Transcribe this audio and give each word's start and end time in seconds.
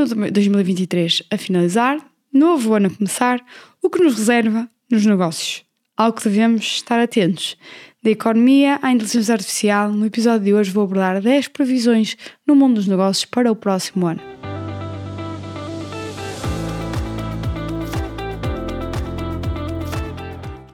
Ano 0.00 0.08
de 0.08 0.30
2023 0.30 1.24
a 1.30 1.36
finalizar, 1.36 1.98
novo 2.32 2.72
ano 2.72 2.86
a 2.86 2.90
começar, 2.90 3.44
o 3.82 3.90
que 3.90 4.02
nos 4.02 4.16
reserva 4.16 4.66
nos 4.90 5.04
negócios. 5.04 5.62
Algo 5.94 6.16
que 6.16 6.26
devemos 6.26 6.64
estar 6.64 6.98
atentos. 6.98 7.54
Da 8.02 8.08
economia 8.08 8.78
à 8.80 8.92
inteligência 8.92 9.34
artificial, 9.34 9.92
no 9.92 10.06
episódio 10.06 10.46
de 10.46 10.54
hoje 10.54 10.70
vou 10.70 10.84
abordar 10.84 11.20
10 11.20 11.48
previsões 11.48 12.16
no 12.46 12.56
mundo 12.56 12.76
dos 12.76 12.86
negócios 12.86 13.26
para 13.26 13.52
o 13.52 13.54
próximo 13.54 14.06
ano. 14.06 14.22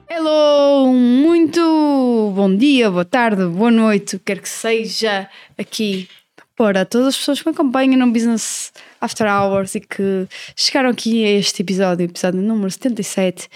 Hello, 0.09 0.93
muito 0.93 2.31
bom 2.33 2.55
dia, 2.55 2.89
boa 2.89 3.03
tarde, 3.03 3.45
boa 3.45 3.71
noite, 3.71 4.21
quer 4.23 4.39
que 4.39 4.47
seja 4.47 5.29
aqui 5.57 6.07
para 6.55 6.85
todas 6.85 7.07
as 7.09 7.17
pessoas 7.17 7.41
que 7.41 7.49
me 7.49 7.53
acompanham 7.53 7.99
no 7.99 8.09
Business 8.09 8.71
After 8.99 9.27
Hours 9.27 9.75
e 9.75 9.79
que 9.79 10.27
chegaram 10.55 10.89
aqui 10.89 11.25
a 11.25 11.31
este 11.31 11.61
episódio, 11.61 12.05
episódio 12.05 12.41
número 12.41 12.69
77, 12.71 13.49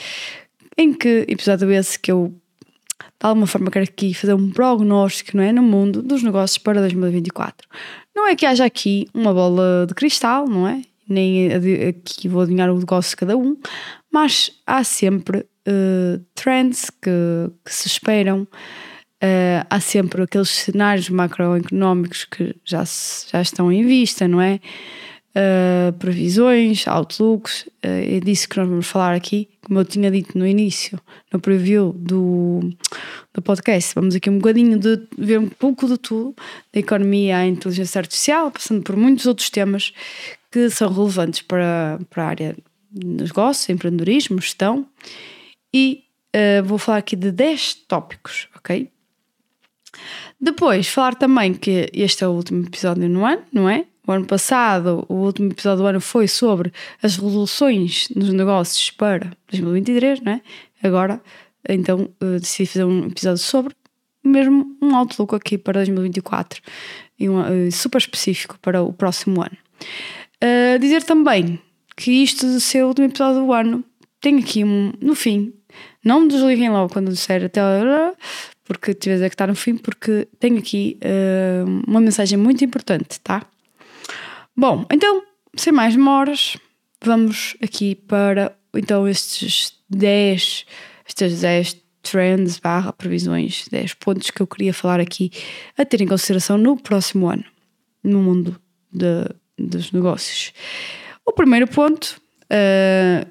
em 0.77 0.93
que 0.93 1.25
episódio 1.27 1.71
esse 1.71 1.97
que 1.99 2.11
eu 2.11 2.33
de 3.19 3.27
alguma 3.27 3.45
forma 3.45 3.69
quero 3.69 3.85
aqui 3.85 4.13
fazer 4.13 4.33
um 4.33 4.49
prognóstico 4.49 5.37
não 5.37 5.43
é, 5.43 5.51
no 5.51 5.61
mundo 5.61 6.01
dos 6.01 6.23
negócios 6.23 6.57
para 6.57 6.79
2024. 6.81 7.67
Não 8.15 8.27
é 8.27 8.35
que 8.35 8.45
haja 8.45 8.65
aqui 8.65 9.07
uma 9.13 9.33
bola 9.33 9.85
de 9.87 9.93
cristal, 9.93 10.47
não 10.47 10.67
é? 10.67 10.81
Nem 11.07 11.51
aqui 11.87 12.27
vou 12.27 12.41
adivinhar 12.41 12.69
o 12.71 12.77
negócio 12.77 13.11
de 13.11 13.17
cada 13.17 13.37
um, 13.37 13.57
mas 14.11 14.51
há 14.65 14.83
sempre 14.83 15.39
uh, 15.39 16.23
trends 16.33 16.89
que, 16.89 17.51
que 17.63 17.73
se 17.73 17.87
esperam 17.87 18.47
Uh, 19.23 19.61
há 19.69 19.79
sempre 19.79 20.23
aqueles 20.23 20.49
cenários 20.49 21.07
macroeconómicos 21.07 22.25
que 22.25 22.55
já, 22.65 22.83
já 23.31 23.39
estão 23.39 23.71
em 23.71 23.85
vista, 23.85 24.27
não 24.27 24.41
é? 24.41 24.59
Uh, 25.33 25.93
previsões, 25.93 26.85
outlooks, 26.85 27.61
uh, 27.61 27.87
é 27.87 28.19
disso 28.19 28.49
que 28.49 28.57
nós 28.57 28.67
vamos 28.67 28.85
falar 28.85 29.15
aqui, 29.15 29.47
como 29.61 29.79
eu 29.79 29.85
tinha 29.85 30.11
dito 30.11 30.37
no 30.37 30.45
início, 30.45 30.99
no 31.31 31.39
preview 31.39 31.93
do, 31.93 32.59
do 33.33 33.41
podcast. 33.41 33.95
Vamos 33.95 34.13
aqui 34.13 34.29
um 34.29 34.39
bocadinho 34.39 34.77
de 34.77 35.07
ver 35.17 35.39
um 35.39 35.47
pouco 35.47 35.87
de 35.87 35.97
tudo, 35.97 36.35
da 36.73 36.81
economia 36.81 37.37
à 37.37 37.47
inteligência 37.47 37.99
artificial, 37.99 38.51
passando 38.51 38.83
por 38.83 38.97
muitos 38.97 39.25
outros 39.25 39.49
temas 39.49 39.93
que 40.51 40.69
são 40.69 40.91
relevantes 40.91 41.41
para, 41.41 41.97
para 42.09 42.23
a 42.23 42.27
área 42.27 42.57
de 42.91 43.23
negócio, 43.23 43.71
empreendedorismo, 43.71 44.41
gestão. 44.41 44.85
E 45.73 46.03
uh, 46.35 46.63
vou 46.65 46.77
falar 46.77 46.97
aqui 46.97 47.15
de 47.15 47.31
10 47.31 47.75
tópicos, 47.87 48.49
ok? 48.57 48.89
Depois, 50.39 50.87
falar 50.87 51.15
também 51.15 51.53
que 51.53 51.89
este 51.93 52.23
é 52.23 52.27
o 52.27 52.31
último 52.31 52.65
episódio 52.65 53.07
no 53.07 53.25
ano, 53.25 53.43
não 53.51 53.69
é? 53.69 53.85
O 54.07 54.11
ano 54.11 54.25
passado, 54.25 55.05
o 55.07 55.15
último 55.15 55.51
episódio 55.51 55.83
do 55.83 55.87
ano 55.87 56.01
foi 56.01 56.27
sobre 56.27 56.73
as 57.01 57.17
resoluções 57.17 58.09
nos 58.15 58.33
negócios 58.33 58.89
para 58.91 59.31
2023, 59.49 60.21
não 60.21 60.33
é? 60.33 60.41
Agora, 60.83 61.21
então, 61.69 62.09
eh, 62.19 62.39
decidi 62.39 62.67
fazer 62.67 62.85
um 62.85 63.05
episódio 63.05 63.37
sobre 63.37 63.75
mesmo 64.23 64.75
um 64.81 64.95
outlook 64.95 65.35
aqui 65.35 65.57
para 65.57 65.79
2024 65.79 66.61
e 67.19 67.29
um, 67.29 67.39
uh, 67.39 67.71
super 67.71 67.97
específico 67.97 68.57
para 68.61 68.81
o 68.81 68.93
próximo 68.93 69.41
ano. 69.41 69.57
Uh, 70.43 70.79
dizer 70.79 71.03
também 71.03 71.59
que 71.95 72.11
isto 72.11 72.45
de 72.47 72.61
ser 72.61 72.83
o 72.83 72.87
último 72.87 73.07
episódio 73.07 73.45
do 73.45 73.53
ano 73.53 73.83
tem 74.19 74.39
aqui 74.39 74.63
um, 74.63 74.93
no 75.01 75.15
fim, 75.15 75.53
não 76.03 76.21
me 76.21 76.27
desliguem 76.27 76.69
logo 76.69 76.93
quando 76.93 77.11
disser 77.11 77.45
até 77.45 77.61
porque 78.63 78.93
tiveres 78.93 79.23
a 79.23 79.29
que 79.29 79.33
estar 79.33 79.47
no 79.47 79.55
fim, 79.55 79.75
porque 79.75 80.27
tenho 80.39 80.57
aqui 80.57 80.97
uh, 81.03 81.83
uma 81.87 81.99
mensagem 81.99 82.37
muito 82.37 82.63
importante, 82.63 83.19
tá? 83.19 83.45
Bom, 84.55 84.85
então, 84.91 85.23
sem 85.55 85.71
mais 85.71 85.95
demoras, 85.95 86.57
vamos 87.03 87.55
aqui 87.61 87.95
para 87.95 88.55
então 88.73 89.07
estes 89.07 89.73
10, 89.89 90.65
estas 91.07 91.41
10 91.41 91.77
trends 92.01 92.59
barra 92.59 92.91
previsões, 92.91 93.65
10 93.69 93.93
pontos 93.95 94.31
que 94.31 94.41
eu 94.41 94.47
queria 94.47 94.73
falar 94.73 94.99
aqui 94.99 95.31
a 95.77 95.85
ter 95.85 96.01
em 96.01 96.07
consideração 96.07 96.57
no 96.57 96.77
próximo 96.77 97.27
ano, 97.27 97.45
no 98.03 98.21
mundo 98.21 98.59
de, 98.91 99.27
dos 99.57 99.91
negócios. 99.91 100.53
O 101.25 101.31
primeiro 101.33 101.67
ponto 101.67 102.19
uh, 102.45 103.29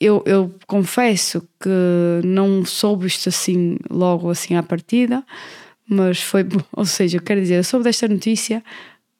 eu, 0.00 0.22
eu 0.26 0.52
confesso 0.66 1.46
que 1.60 2.26
não 2.26 2.64
soube 2.64 3.06
isto 3.06 3.28
assim 3.28 3.76
logo 3.88 4.30
assim 4.30 4.56
à 4.56 4.62
partida, 4.62 5.24
mas 5.88 6.20
foi, 6.20 6.44
ou 6.74 6.84
seja, 6.84 7.18
eu 7.18 7.22
quero 7.22 7.40
dizer, 7.40 7.56
eu 7.56 7.64
soube 7.64 7.84
desta 7.84 8.08
notícia 8.08 8.64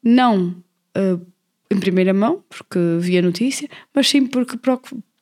não 0.03 0.56
uh, 0.97 1.31
em 1.72 1.81
primeira 1.81 2.12
mão, 2.12 2.43
porque 2.49 2.78
vi 2.99 3.19
a 3.19 3.22
notícia, 3.22 3.69
mas 3.94 4.09
sim 4.09 4.27
porque 4.27 4.59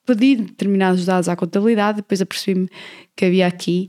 pedi 0.06 0.36
determinados 0.36 1.04
dados 1.04 1.28
à 1.28 1.36
contabilidade, 1.36 1.98
depois 1.98 2.20
apercebi-me 2.20 2.68
que 3.14 3.24
havia 3.24 3.46
aqui 3.46 3.88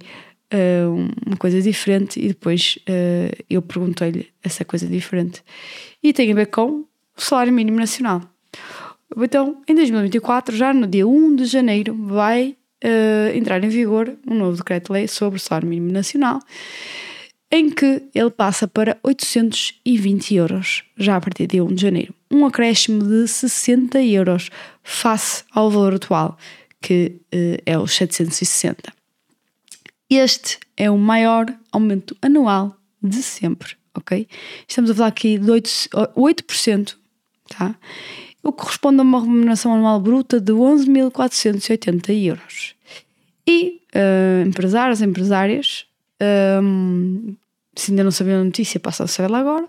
uh, 0.54 1.10
uma 1.26 1.38
coisa 1.38 1.62
diferente 1.62 2.20
e 2.20 2.28
depois 2.30 2.78
uh, 2.82 3.44
eu 3.50 3.62
perguntei-lhe 3.62 4.28
essa 4.44 4.64
coisa 4.64 4.86
diferente. 4.88 5.44
E 6.04 6.14
tem 6.14 6.32
a 6.32 6.36
ver 6.36 6.48
com 6.48 6.82
o 6.82 6.88
salário 7.18 7.54
mínimo 7.54 7.78
nacional. 7.78 8.22
Então, 9.18 9.62
em 9.68 9.76
2024, 9.76 10.56
já 10.56 10.74
no 10.74 10.88
dia 10.88 11.08
1 11.08 11.36
de 11.36 11.46
janeiro, 11.46 11.96
vai 11.96 12.56
uh, 12.84 13.36
entrar 13.36 13.64
em 13.64 13.70
vigor 13.70 14.16
um 14.28 14.36
novo 14.36 14.58
decreto-lei 14.58 15.08
sobre 15.08 15.38
o 15.38 15.40
salário 15.40 15.68
mínimo 15.68 15.92
nacional, 15.92 16.40
em 17.52 17.70
que 17.70 18.04
ele 18.16 18.30
passa 18.30 18.68
para 18.68 18.98
820 19.04 20.36
euros, 20.36 20.84
já 20.98 21.18
a 21.18 21.22
partir 21.22 21.48
de 21.48 21.60
1 21.60 21.68
de 21.74 21.82
janeiro. 21.82 22.14
Um 22.32 22.46
acréscimo 22.46 23.04
de 23.04 23.28
60 23.28 24.02
euros 24.02 24.50
face 24.84 25.44
ao 25.52 25.70
valor 25.70 25.96
atual, 25.96 26.38
que 26.82 27.20
uh, 27.34 27.62
é 27.66 27.78
os 27.78 27.94
760. 27.94 28.94
Este 30.10 30.60
é 30.76 30.90
o 30.90 30.98
maior 30.98 31.46
aumento 31.72 32.16
anual 32.22 32.76
de 33.02 33.22
sempre, 33.22 33.76
ok? 33.94 34.28
Estamos 34.68 34.92
a 34.92 34.96
falar 34.96 35.08
aqui 35.08 35.38
de 35.38 35.52
8%, 35.52 36.14
8% 36.16 36.96
tá? 37.48 37.76
o 38.44 38.52
que 38.52 38.64
corresponde 38.64 39.00
a 39.00 39.04
uma 39.04 39.22
remuneração 39.22 39.74
anual 39.74 40.00
bruta 40.00 40.40
de 40.40 40.52
11.480 40.52 42.10
euros. 42.26 42.76
E 43.48 43.82
uh, 43.96 44.48
empresários, 44.48 45.02
empresárias, 45.02 45.86
um, 46.64 47.36
se 47.76 47.92
ainda 47.92 48.04
não 48.04 48.12
sabiam 48.12 48.42
a 48.42 48.44
notícia, 48.44 48.80
passam 48.80 49.06
a 49.06 49.08
saber 49.08 49.34
agora. 49.34 49.68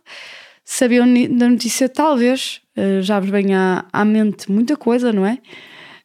Sabiam 0.64 1.06
da 1.36 1.48
notícia, 1.48 1.88
talvez, 1.88 2.60
uh, 2.76 3.02
já 3.02 3.18
vos 3.18 3.30
venha 3.30 3.84
à, 3.92 4.04
mente 4.04 4.50
muita 4.50 4.76
coisa, 4.76 5.12
não 5.12 5.26
é? 5.26 5.38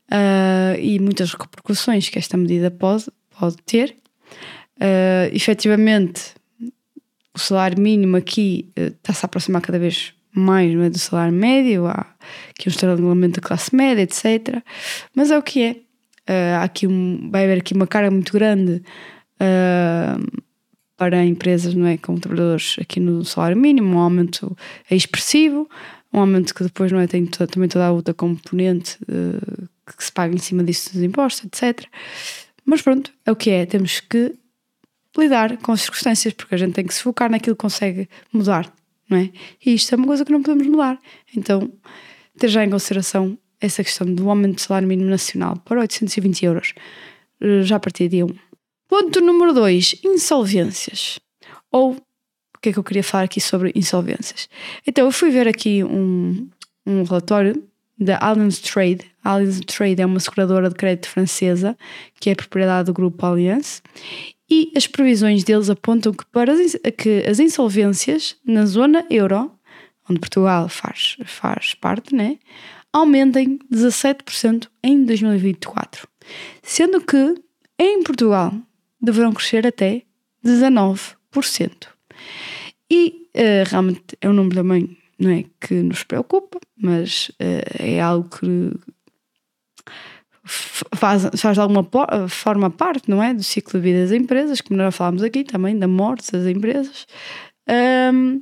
Uh, 0.10 0.80
e 0.80 1.00
muitas 1.00 1.34
repercussões 1.34 2.10
que 2.10 2.18
esta 2.18 2.38
medida 2.38 2.72
pode, 2.72 3.06
pode 3.40 3.58
ter. 3.66 3.96
Uh, 4.78 5.34
efetivamente, 5.34 6.34
o 7.34 7.40
salário 7.40 7.80
mínimo 7.80 8.18
aqui 8.18 8.72
está-se 8.76 9.26
a 9.26 9.28
aproximar 9.28 9.62
cada 9.62 9.78
vez 9.78 10.14
mais 10.38 10.74
é, 10.80 10.90
do 10.90 11.00
salário 11.00 11.34
médio, 11.34 11.88
há 11.88 12.06
aqui 12.50 12.68
um 12.68 12.72
estrangulamento 12.72 13.42
da 13.42 13.48
classe 13.48 13.76
média, 13.76 14.02
etc. 14.02 14.62
Mas 15.16 15.32
é 15.32 15.38
o 15.38 15.42
que 15.42 15.64
é. 15.64 15.72
Uh, 16.30 16.64
aqui 16.64 16.86
um, 16.86 17.30
vai 17.32 17.46
haver 17.46 17.60
aqui 17.60 17.74
uma 17.74 17.88
carga 17.88 18.12
muito 18.12 18.34
grande 18.34 18.84
uh, 19.42 20.44
para 20.98 21.24
empresas 21.24 21.74
não 21.74 21.86
é, 21.86 21.98
com 21.98 22.16
trabalhadores 22.18 22.76
aqui 22.82 23.00
no 23.00 23.24
salário 23.24 23.56
mínimo, 23.56 23.96
um 23.96 24.00
aumento 24.00 24.58
é 24.90 24.96
expressivo, 24.96 25.70
um 26.12 26.20
aumento 26.20 26.54
que 26.54 26.64
depois 26.64 26.92
não 26.92 27.00
é, 27.00 27.08
tem 27.08 27.26
toda, 27.26 27.48
também 27.48 27.70
toda 27.70 27.86
a 27.86 27.92
outra 27.92 28.14
componente 28.14 28.98
uh, 29.04 29.68
que 29.96 30.04
se 30.04 30.12
paga 30.12 30.34
em 30.34 30.40
cima 30.40 30.64
disso 30.64 30.92
dos 30.94 31.04
impostos, 31.04 31.46
etc. 31.46 31.86
Mas 32.66 32.82
pronto, 32.82 33.14
é 33.26 33.32
o 33.32 33.36
que 33.36 33.52
é. 33.52 33.66
Temos 33.66 34.00
que 34.00 34.34
lidar 35.18 35.58
com 35.58 35.72
as 35.72 35.82
circunstâncias, 35.82 36.34
porque 36.34 36.56
a 36.56 36.58
gente 36.58 36.74
tem 36.74 36.86
que 36.86 36.94
se 36.94 37.02
focar 37.02 37.30
naquilo 37.30 37.56
que 37.56 37.62
consegue 37.62 38.10
mudar 38.34 38.74
não 39.10 39.18
é? 39.18 39.30
E 39.66 39.74
isto 39.74 39.94
é 39.94 39.98
uma 39.98 40.08
coisa 40.08 40.26
que 40.26 40.32
não 40.32 40.42
podemos 40.42 40.68
mudar. 40.68 41.00
Então, 41.36 41.72
ter 42.38 42.50
já 42.50 42.64
em 42.64 42.70
consideração 42.70 43.38
essa 43.60 43.84
questão 43.84 44.12
do 44.12 44.30
aumento 44.30 44.56
do 44.56 44.62
salário 44.62 44.88
mínimo 44.88 45.10
nacional 45.10 45.58
para 45.66 45.80
820 45.80 46.46
euros, 46.46 46.74
eh, 47.42 47.64
já 47.64 47.78
a 47.78 47.80
partir 47.80 48.10
de 48.10 48.24
1. 48.24 48.28
Ponto 48.88 49.20
número 49.22 49.54
2, 49.54 50.02
insolvências. 50.04 51.20
Ou, 51.72 51.94
o 51.94 52.60
que 52.62 52.70
é 52.70 52.74
que 52.74 52.80
eu 52.80 52.84
queria 52.84 53.04
falar 53.04 53.24
aqui 53.24 53.42
sobre 53.42 53.72
insolvências? 53.76 54.48
Então, 54.86 55.06
eu 55.06 55.12
fui 55.12 55.30
ver 55.30 55.48
aqui 55.48 55.84
um, 55.84 56.50
um 56.86 57.04
relatório 57.04 57.64
da 58.00 58.18
Allianz 58.20 58.60
Trade. 58.60 59.02
A 59.24 59.32
Allianz 59.32 59.60
Trade 59.62 60.02
é 60.02 60.06
uma 60.06 60.20
seguradora 60.20 60.70
de 60.70 60.76
crédito 60.76 61.10
francesa 61.10 61.78
que 62.20 62.30
é 62.30 62.36
propriedade 62.36 62.86
do 62.86 62.94
grupo 62.94 63.26
Allianz 63.26 63.82
e 64.50 64.72
as 64.76 64.88
previsões 64.88 65.44
deles 65.44 65.70
apontam 65.70 66.14
que, 66.14 66.26
para 66.28 66.54
as, 66.54 66.78
que 66.98 67.24
as 67.28 67.40
insolvências 67.40 68.38
na 68.46 68.66
zona 68.66 69.06
euro, 69.10 69.52
onde 70.10 70.20
Portugal 70.20 70.70
faz, 70.70 71.18
faz 71.26 71.74
parte, 71.74 72.16
né, 72.16 72.38
aumentem 72.94 73.60
17% 73.72 74.68
em 74.82 75.04
2024, 75.04 76.08
sendo 76.64 77.02
que 77.02 77.36
em 77.78 78.02
Portugal 78.04 78.54
deverão 79.02 79.34
crescer 79.34 79.66
até 79.66 80.04
19%. 80.46 81.16
E 82.90 83.30
uh, 83.36 83.70
realmente 83.70 84.18
é 84.22 84.30
um 84.30 84.34
número 84.34 84.56
também 84.56 84.98
não 85.20 85.32
é 85.32 85.46
que 85.60 85.74
nos 85.76 86.04
preocupa, 86.04 86.60
mas 86.78 87.30
uh, 87.30 87.84
é 87.84 88.00
algo 88.00 88.30
que 88.30 88.72
faz, 90.46 91.28
faz 91.36 91.56
de 91.56 91.60
alguma 91.60 91.86
forma 92.30 92.70
parte, 92.70 93.10
não 93.10 93.22
é? 93.22 93.34
Do 93.34 93.44
ciclo 93.44 93.80
de 93.80 93.84
vida 93.84 94.02
das 94.02 94.12
empresas, 94.12 94.62
como 94.62 94.78
nós 94.78 94.96
falámos 94.96 95.24
aqui 95.24 95.44
também, 95.44 95.78
da 95.78 95.88
morte 95.88 96.32
das 96.32 96.46
empresas. 96.46 97.06
Um, 98.14 98.42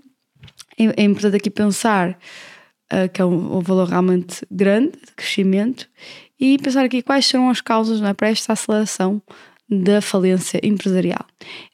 é, 0.77 1.03
importante 1.03 1.37
aqui 1.37 1.49
pensar 1.49 2.17
uh, 2.91 3.09
que 3.11 3.21
é 3.21 3.25
um, 3.25 3.57
um, 3.57 3.61
valor 3.61 3.87
realmente 3.87 4.45
grande 4.51 4.91
de 4.91 5.13
crescimento 5.15 5.89
e 6.39 6.57
pensar 6.59 6.83
aqui 6.83 7.01
quais 7.01 7.25
serão 7.25 7.49
as 7.49 7.61
causas 7.61 8.01
não 8.01 8.09
é, 8.09 8.13
para 8.13 8.29
esta 8.29 8.53
aceleração 8.53 9.21
da 9.69 10.01
falência 10.01 10.59
empresarial. 10.63 11.25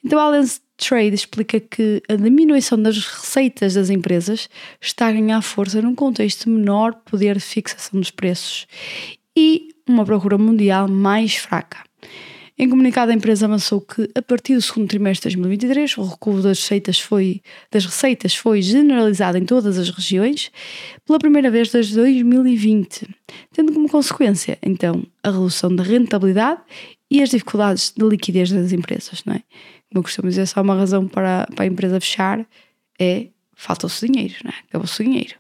Então, 0.04 0.20
a 0.20 0.32
Trade 0.78 1.14
explica 1.14 1.60
que 1.60 2.02
a 2.10 2.16
diminuição 2.16 2.82
das 2.82 2.98
receitas 2.98 3.76
das 3.76 3.90
empresas 3.90 4.50
está 4.82 5.08
a 5.08 5.12
ganhar 5.12 5.42
força 5.42 5.82
num 5.82 5.94
contexto 5.94 6.46
de 6.46 6.50
menor 6.50 6.96
poder 7.06 7.36
de 7.36 7.44
fixação 7.44 8.00
dos 8.00 8.10
preços 8.10 8.66
e 9.38 9.70
uma 9.88 10.04
procura 10.04 10.38
mundial 10.38 10.88
mais 10.88 11.36
fraca. 11.36 11.84
Em 12.58 12.70
comunicado, 12.70 13.12
a 13.12 13.16
empresa 13.16 13.46
avançou 13.46 13.82
que, 13.82 14.10
a 14.14 14.22
partir 14.22 14.56
do 14.56 14.62
segundo 14.62 14.88
trimestre 14.88 15.30
de 15.30 15.36
2023, 15.38 15.98
o 15.98 16.04
recuo 16.04 16.42
das 16.42 16.60
receitas 16.60 17.00
foi, 17.00 17.42
das 17.72 17.86
receitas 17.86 18.36
foi 18.36 18.62
generalizado 18.62 19.38
em 19.38 19.46
todas 19.46 19.80
as 19.80 19.90
regiões 19.90 20.52
pela 21.06 21.18
primeira 21.18 21.50
vez 21.50 21.72
desde 21.72 21.96
2020, 21.96 23.08
tendo 23.52 23.74
como 23.74 23.90
consequência, 23.90 24.60
então, 24.62 25.04
a 25.24 25.32
redução 25.32 25.76
da 25.76 25.82
rentabilidade 25.82 26.62
e 27.12 27.22
as 27.22 27.30
dificuldades 27.30 27.94
de 27.96 28.06
liquidez 28.08 28.50
das 28.50 28.72
empresas, 28.72 29.22
não 29.26 29.34
é? 29.34 29.44
Como 29.92 30.02
costumo 30.02 30.30
dizer, 30.30 30.48
só 30.48 30.62
uma 30.62 30.76
razão 30.76 31.06
para, 31.06 31.46
para 31.54 31.66
a 31.66 31.68
empresa 31.68 32.00
fechar 32.00 32.48
é 32.98 33.28
falta-se 33.54 34.08
dinheiro, 34.08 34.36
não 34.46 34.52
é? 34.52 34.56
Acabou-se 34.70 35.02
o 35.02 35.04
dinheiro. 35.04 35.36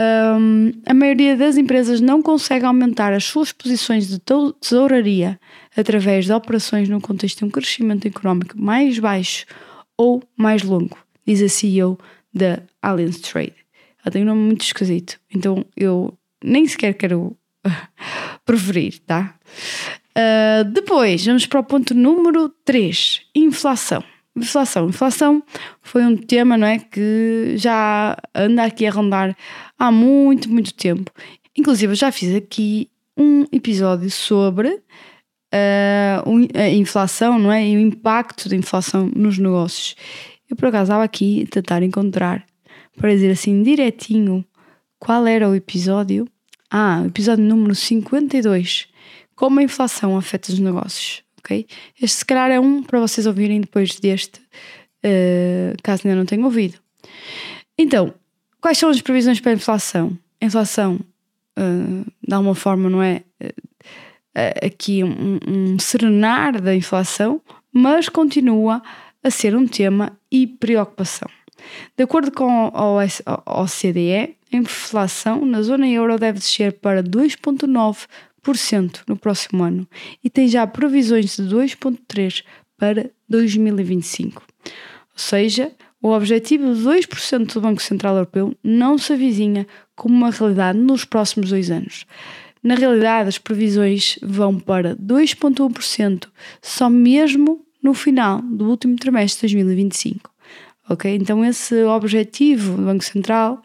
Um, 0.00 0.72
a 0.84 0.92
maioria 0.92 1.36
das 1.36 1.56
empresas 1.56 2.00
não 2.00 2.20
consegue 2.20 2.66
aumentar 2.66 3.14
as 3.14 3.24
suas 3.24 3.50
posições 3.50 4.08
de 4.08 4.20
tesouraria 4.60 5.40
através 5.74 6.26
de 6.26 6.32
operações 6.32 6.88
num 6.88 7.00
contexto 7.00 7.38
de 7.38 7.44
um 7.46 7.50
crescimento 7.50 8.06
económico 8.06 8.60
mais 8.60 8.98
baixo 8.98 9.46
ou 9.96 10.22
mais 10.36 10.62
longo, 10.62 10.98
diz 11.26 11.40
a 11.40 11.48
CEO 11.48 11.98
da 12.32 12.60
Allianz 12.82 13.20
Trade. 13.20 13.54
Ela 14.04 14.12
tem 14.12 14.22
um 14.22 14.26
nome 14.26 14.42
muito 14.42 14.62
esquisito, 14.62 15.18
então 15.32 15.64
eu 15.76 16.12
nem 16.42 16.66
sequer 16.66 16.92
quero 16.94 17.36
preferir, 18.44 18.98
tá? 19.06 19.34
Uh, 20.16 20.64
depois, 20.70 21.24
vamos 21.26 21.46
para 21.46 21.60
o 21.60 21.64
ponto 21.64 21.94
número 21.94 22.48
3, 22.64 23.22
inflação. 23.34 24.02
Inflação. 24.36 24.88
Inflação 24.88 25.42
foi 25.82 26.04
um 26.04 26.16
tema 26.16 26.56
não 26.56 26.66
é, 26.66 26.78
que 26.78 27.54
já 27.56 28.16
anda 28.34 28.64
aqui 28.64 28.86
a 28.86 28.90
rondar 28.90 29.36
há 29.78 29.90
muito, 29.92 30.48
muito 30.48 30.74
tempo. 30.74 31.10
Inclusive, 31.56 31.92
eu 31.92 31.96
já 31.96 32.10
fiz 32.10 32.34
aqui 32.34 32.90
um 33.16 33.44
episódio 33.52 34.10
sobre 34.10 34.68
uh, 34.68 36.58
a 36.58 36.68
inflação 36.68 37.38
não 37.38 37.52
é? 37.52 37.66
e 37.66 37.76
o 37.76 37.80
impacto 37.80 38.48
da 38.48 38.56
inflação 38.56 39.10
nos 39.14 39.38
negócios. 39.38 39.94
Eu, 40.50 40.56
por 40.56 40.68
acaso, 40.68 40.84
estava 40.84 41.04
aqui 41.04 41.44
a 41.46 41.54
tentar 41.54 41.82
encontrar 41.82 42.44
para 42.96 43.10
dizer 43.10 43.30
assim 43.30 43.62
direitinho 43.62 44.44
qual 44.98 45.26
era 45.26 45.48
o 45.48 45.54
episódio. 45.54 46.28
Ah, 46.70 47.04
episódio 47.06 47.44
número 47.44 47.74
52. 47.74 48.88
Como 49.34 49.60
a 49.60 49.62
inflação 49.62 50.16
afeta 50.16 50.52
os 50.52 50.58
negócios 50.58 51.24
ok? 51.44 51.66
Este 52.00 52.18
se 52.18 52.24
calhar 52.24 52.50
é 52.50 52.58
um 52.58 52.82
para 52.82 52.98
vocês 52.98 53.26
ouvirem 53.26 53.60
depois 53.60 54.00
deste, 54.00 54.40
uh, 54.40 55.76
caso 55.82 56.02
ainda 56.04 56.18
não 56.18 56.24
tenham 56.24 56.44
ouvido. 56.44 56.78
Então, 57.78 58.14
quais 58.60 58.78
são 58.78 58.88
as 58.88 59.00
previsões 59.02 59.38
para 59.40 59.52
a 59.52 59.54
inflação? 59.54 60.18
A 60.40 60.46
inflação, 60.46 60.98
uh, 61.58 62.12
de 62.26 62.34
alguma 62.34 62.54
forma, 62.54 62.88
não 62.88 63.02
é 63.02 63.22
uh, 63.42 64.66
aqui 64.66 65.04
um, 65.04 65.38
um 65.46 65.78
serenar 65.78 66.60
da 66.60 66.74
inflação, 66.74 67.40
mas 67.70 68.08
continua 68.08 68.82
a 69.22 69.30
ser 69.30 69.54
um 69.54 69.66
tema 69.66 70.18
e 70.30 70.46
preocupação. 70.46 71.28
De 71.96 72.04
acordo 72.04 72.30
com 72.30 72.70
a 72.74 73.62
OCDE, 73.62 74.36
a 74.52 74.56
inflação 74.56 75.46
na 75.46 75.62
zona 75.62 75.88
euro 75.88 76.18
deve 76.18 76.38
descer 76.38 76.74
para 76.74 77.02
2,9% 77.02 78.06
no 79.08 79.16
próximo 79.16 79.62
ano 79.62 79.88
e 80.22 80.30
tem 80.30 80.48
já 80.48 80.66
previsões 80.66 81.36
de 81.36 81.42
2,3% 81.44 82.42
para 82.76 83.10
2025. 83.28 84.42
Ou 85.12 85.18
seja, 85.18 85.72
o 86.02 86.10
objetivo 86.10 86.74
de 86.74 86.82
2% 86.82 87.54
do 87.54 87.60
Banco 87.60 87.82
Central 87.82 88.16
Europeu 88.16 88.54
não 88.62 88.98
se 88.98 89.12
avizinha 89.12 89.66
como 89.96 90.14
uma 90.14 90.30
realidade 90.30 90.78
nos 90.78 91.04
próximos 91.04 91.50
dois 91.50 91.70
anos. 91.70 92.04
Na 92.62 92.74
realidade, 92.74 93.28
as 93.28 93.38
previsões 93.38 94.18
vão 94.22 94.58
para 94.58 94.96
2,1% 94.96 96.28
só 96.60 96.90
mesmo 96.90 97.64
no 97.82 97.94
final 97.94 98.40
do 98.42 98.68
último 98.68 98.96
trimestre 98.96 99.48
de 99.48 99.54
2025. 99.54 100.30
Ok? 100.90 101.14
Então, 101.14 101.44
esse 101.44 101.84
objetivo 101.84 102.76
do 102.76 102.82
Banco 102.82 103.04
Central 103.04 103.62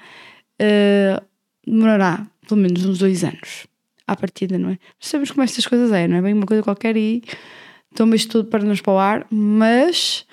uh, 0.61 1.25
demorará 1.65 2.25
pelo 2.47 2.61
menos 2.61 2.85
uns 2.85 2.99
dois 2.99 3.23
anos 3.23 3.67
à 4.11 4.15
partida, 4.15 4.57
não 4.57 4.71
é? 4.71 4.77
Sabemos 4.99 5.31
como 5.31 5.43
estas 5.43 5.65
coisas 5.65 5.91
é, 5.91 6.07
não 6.07 6.17
é? 6.17 6.21
Bem 6.21 6.33
uma 6.33 6.45
coisa 6.45 6.63
qualquer 6.63 6.97
e 6.97 7.23
toma 7.95 8.15
isto 8.15 8.31
tudo 8.31 8.49
para 8.49 8.63
nos 8.63 8.81
para 8.81 8.93
o 8.93 8.97
ar, 8.97 9.27
mas 9.29 10.25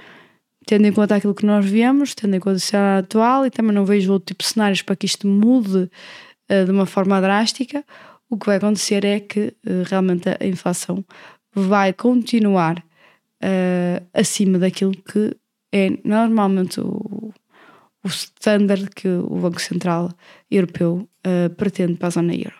tendo 0.66 0.86
em 0.86 0.92
conta 0.92 1.14
aquilo 1.14 1.34
que 1.34 1.46
nós 1.46 1.64
vemos, 1.64 2.14
tendo 2.14 2.34
em 2.34 2.40
conta 2.40 2.56
o 2.56 2.60
cenário 2.60 3.04
atual 3.04 3.46
e 3.46 3.50
também 3.50 3.72
não 3.72 3.84
vejo 3.84 4.12
outro 4.12 4.26
tipo 4.26 4.42
de 4.42 4.48
cenários 4.48 4.82
para 4.82 4.96
que 4.96 5.06
isto 5.06 5.26
mude 5.26 5.88
uh, 6.50 6.64
de 6.64 6.70
uma 6.70 6.86
forma 6.86 7.20
drástica, 7.20 7.84
o 8.28 8.36
que 8.36 8.46
vai 8.46 8.56
acontecer 8.56 9.04
é 9.04 9.20
que 9.20 9.54
uh, 9.64 9.84
realmente 9.88 10.28
a 10.28 10.46
inflação 10.46 11.04
vai 11.54 11.92
continuar 11.92 12.78
uh, 12.78 14.06
acima 14.12 14.58
daquilo 14.58 14.92
que 14.92 15.36
é 15.72 15.90
normalmente 16.04 16.80
o, 16.80 17.32
o 18.02 18.08
standard 18.08 18.90
que 18.90 19.08
o 19.08 19.36
Banco 19.36 19.60
Central 19.60 20.10
Europeu 20.50 21.08
pretende 21.56 21.94
para 21.94 22.06
a 22.06 22.10
zona 22.10 22.34
euro. 22.34 22.54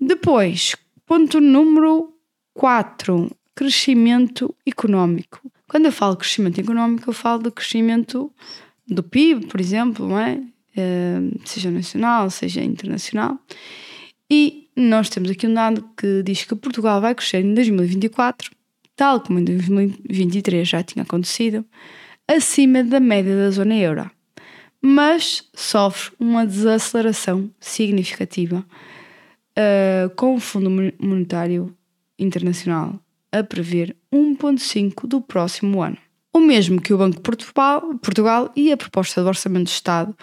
Depois, 0.00 0.74
ponto 1.06 1.40
número 1.40 2.12
4, 2.54 3.30
crescimento 3.54 4.54
económico. 4.66 5.40
Quando 5.68 5.86
eu 5.86 5.92
falo 5.92 6.16
crescimento 6.16 6.60
económico, 6.60 7.10
eu 7.10 7.14
falo 7.14 7.42
do 7.42 7.52
crescimento 7.52 8.30
do 8.86 9.02
PIB, 9.02 9.46
por 9.46 9.60
exemplo, 9.60 10.08
não 10.08 10.18
é? 10.18 10.40
Uh, 10.76 11.40
seja 11.44 11.70
nacional, 11.70 12.28
seja 12.30 12.62
internacional. 12.62 13.38
E 14.30 14.68
nós 14.76 15.08
temos 15.08 15.30
aqui 15.30 15.46
um 15.46 15.54
dado 15.54 15.88
que 15.96 16.22
diz 16.22 16.44
que 16.44 16.54
Portugal 16.56 17.00
vai 17.00 17.14
crescer 17.14 17.44
em 17.44 17.54
2024, 17.54 18.50
tal 18.96 19.20
como 19.20 19.38
em 19.38 19.44
2023 19.44 20.68
já 20.68 20.82
tinha 20.82 21.04
acontecido, 21.04 21.64
acima 22.26 22.82
da 22.82 22.98
média 22.98 23.36
da 23.36 23.50
zona 23.50 23.76
euro, 23.76 24.10
mas 24.82 25.48
sofre 25.54 26.14
uma 26.18 26.46
desaceleração 26.46 27.50
significativa 27.60 28.64
uh, 29.58 30.10
com 30.16 30.34
o 30.34 30.40
Fundo 30.40 30.70
Monetário 30.98 31.74
Internacional 32.18 32.98
a 33.32 33.42
prever 33.42 33.96
1,5% 34.12 35.08
do 35.08 35.20
próximo 35.20 35.82
ano. 35.82 35.98
O 36.32 36.38
mesmo 36.38 36.80
que 36.80 36.94
o 36.94 36.98
Banco 36.98 37.16
de 37.16 37.22
Portugal, 37.22 37.80
Portugal 38.00 38.52
e 38.54 38.70
a 38.70 38.76
proposta 38.76 39.22
do 39.22 39.28
Orçamento 39.28 39.66
de 39.66 39.70
Estado 39.70 40.16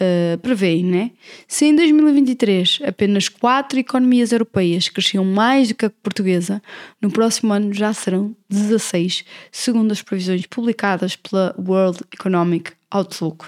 uh, 0.00 0.38
prevêem, 0.38 0.84
né? 0.84 1.10
Se 1.46 1.66
em 1.66 1.74
2023 1.74 2.80
apenas 2.86 3.28
quatro 3.28 3.78
economias 3.78 4.32
europeias 4.32 4.88
cresciam 4.88 5.24
mais 5.24 5.68
do 5.68 5.74
que 5.74 5.86
a 5.86 5.90
portuguesa, 5.90 6.62
no 7.00 7.10
próximo 7.10 7.52
ano 7.52 7.72
já 7.72 7.92
serão 7.92 8.34
16, 8.48 9.24
segundo 9.50 9.92
as 9.92 10.02
previsões 10.02 10.46
publicadas 10.46 11.16
pela 11.16 11.54
World 11.58 12.00
Economic 12.12 12.72
Outlook. 12.90 13.46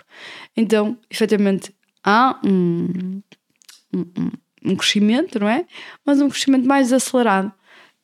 Então, 0.56 0.98
efetivamente, 1.10 1.74
há 2.04 2.38
um, 2.44 3.22
um, 3.94 4.30
um 4.64 4.76
crescimento, 4.76 5.38
não 5.38 5.48
é? 5.48 5.66
Mas 6.04 6.20
um 6.20 6.28
crescimento 6.28 6.66
mais 6.66 6.92
acelerado 6.92 7.52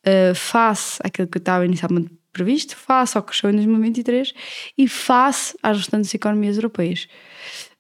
uh, 0.07 0.35
face 0.35 0.99
àquilo 1.03 1.29
que 1.29 1.39
estava 1.39 1.65
inicialmente 1.65 2.11
previsto, 2.33 2.77
face 2.77 3.17
ao 3.17 3.23
que 3.23 3.31
cresceu 3.31 3.51
em 3.51 3.55
2023 3.55 4.35
e 4.77 4.89
face 4.89 5.57
às 5.63 5.79
restantes 5.79 6.13
economias 6.15 6.57
europeias. 6.57 7.09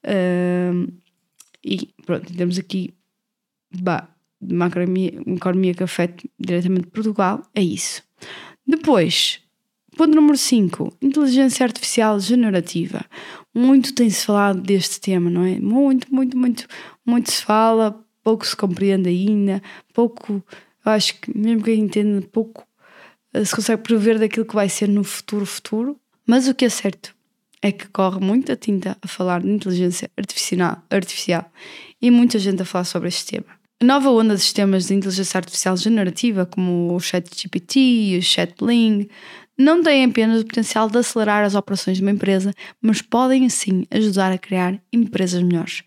Uh, 0.04 0.92
e 1.64 1.90
pronto, 2.04 2.32
temos 2.34 2.58
aqui 2.58 2.94
bah, 3.74 4.08
uma, 4.40 4.66
economia, 4.66 5.20
uma 5.26 5.36
economia 5.36 5.74
que 5.74 5.82
afeta 5.82 6.24
diretamente 6.38 6.86
Portugal, 6.88 7.42
é 7.54 7.62
isso. 7.62 8.02
Depois, 8.66 9.40
ponto 9.96 10.14
número 10.14 10.36
5, 10.36 10.98
inteligência 11.02 11.64
artificial 11.64 12.20
generativa. 12.20 13.04
Muito 13.54 13.94
tem-se 13.94 14.26
falado 14.26 14.60
deste 14.60 15.00
tema, 15.00 15.30
não 15.30 15.44
é? 15.44 15.58
Muito, 15.58 16.14
muito, 16.14 16.36
muito, 16.36 16.66
muito 17.04 17.30
se 17.30 17.42
fala, 17.42 18.03
pouco 18.24 18.46
se 18.46 18.56
compreende 18.56 19.08
ainda, 19.10 19.62
pouco, 19.92 20.42
eu 20.84 20.92
acho 20.92 21.20
que 21.20 21.36
mesmo 21.36 21.62
quem 21.62 21.80
entende, 21.80 22.26
pouco 22.26 22.66
eh, 23.34 23.44
se 23.44 23.54
consegue 23.54 23.82
prever 23.82 24.18
daquilo 24.18 24.46
que 24.46 24.54
vai 24.54 24.68
ser 24.68 24.88
no 24.88 25.04
futuro 25.04 25.44
futuro. 25.44 26.00
Mas 26.26 26.48
o 26.48 26.54
que 26.54 26.64
é 26.64 26.70
certo 26.70 27.14
é 27.60 27.70
que 27.70 27.86
corre 27.88 28.18
muita 28.18 28.56
tinta 28.56 28.96
a 29.00 29.06
falar 29.06 29.42
de 29.42 29.50
inteligência 29.50 30.10
artificial, 30.16 30.82
artificial 30.90 31.50
e 32.00 32.10
muita 32.10 32.38
gente 32.38 32.62
a 32.62 32.64
falar 32.64 32.84
sobre 32.84 33.08
este 33.08 33.32
tema. 33.32 33.46
A 33.80 33.84
nova 33.84 34.10
onda 34.10 34.34
de 34.34 34.40
sistemas 34.40 34.86
de 34.86 34.94
inteligência 34.94 35.36
artificial 35.36 35.76
generativa, 35.76 36.46
como 36.46 36.94
o 36.94 37.00
ChatGPT 37.00 37.80
e 37.80 38.18
o 38.18 38.22
ChatBling, 38.22 39.08
não 39.58 39.82
têm 39.82 40.04
apenas 40.04 40.42
o 40.42 40.46
potencial 40.46 40.88
de 40.88 40.98
acelerar 40.98 41.44
as 41.44 41.54
operações 41.54 41.98
de 41.98 42.02
uma 42.02 42.10
empresa, 42.10 42.52
mas 42.80 43.02
podem 43.02 43.46
assim 43.46 43.84
ajudar 43.90 44.32
a 44.32 44.38
criar 44.38 44.80
empresas 44.92 45.42
melhores. 45.42 45.82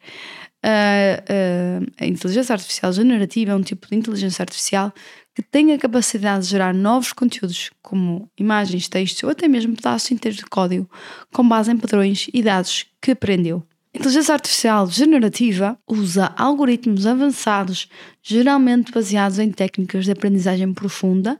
A 0.63 2.05
inteligência 2.05 2.53
artificial 2.53 2.91
generativa 2.91 3.51
é 3.51 3.55
um 3.55 3.61
tipo 3.61 3.87
de 3.87 3.95
inteligência 3.95 4.43
artificial 4.43 4.93
que 5.35 5.41
tem 5.43 5.71
a 5.71 5.77
capacidade 5.77 6.45
de 6.45 6.49
gerar 6.49 6.73
novos 6.73 7.13
conteúdos, 7.13 7.69
como 7.81 8.29
imagens, 8.37 8.87
textos 8.87 9.23
ou 9.23 9.29
até 9.29 9.47
mesmo 9.47 9.75
pedaços 9.75 10.11
inteiros 10.11 10.39
de 10.39 10.45
código, 10.45 10.89
com 11.31 11.47
base 11.47 11.71
em 11.71 11.77
padrões 11.77 12.27
e 12.33 12.41
dados 12.41 12.87
que 12.99 13.11
aprendeu. 13.11 13.63
A 13.93 13.99
inteligência 13.99 14.33
artificial 14.33 14.87
generativa 14.89 15.77
usa 15.87 16.33
algoritmos 16.35 17.05
avançados, 17.05 17.87
geralmente 18.21 18.91
baseados 18.91 19.37
em 19.39 19.51
técnicas 19.51 20.05
de 20.05 20.11
aprendizagem 20.11 20.73
profunda, 20.73 21.39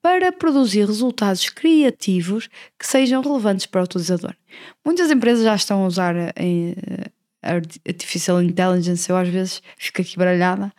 para 0.00 0.30
produzir 0.30 0.86
resultados 0.86 1.48
criativos 1.48 2.48
que 2.78 2.86
sejam 2.86 3.20
relevantes 3.20 3.66
para 3.66 3.80
o 3.80 3.84
utilizador. 3.84 4.34
Muitas 4.84 5.10
empresas 5.10 5.42
já 5.44 5.54
estão 5.54 5.82
a 5.82 5.86
usar 5.86 6.14
a 6.16 6.32
Artificial 7.42 8.42
Intelligence, 8.42 9.08
eu 9.08 9.16
às 9.16 9.28
vezes 9.28 9.62
fico 9.76 10.02
aqui 10.02 10.16
baralhada, 10.16 10.72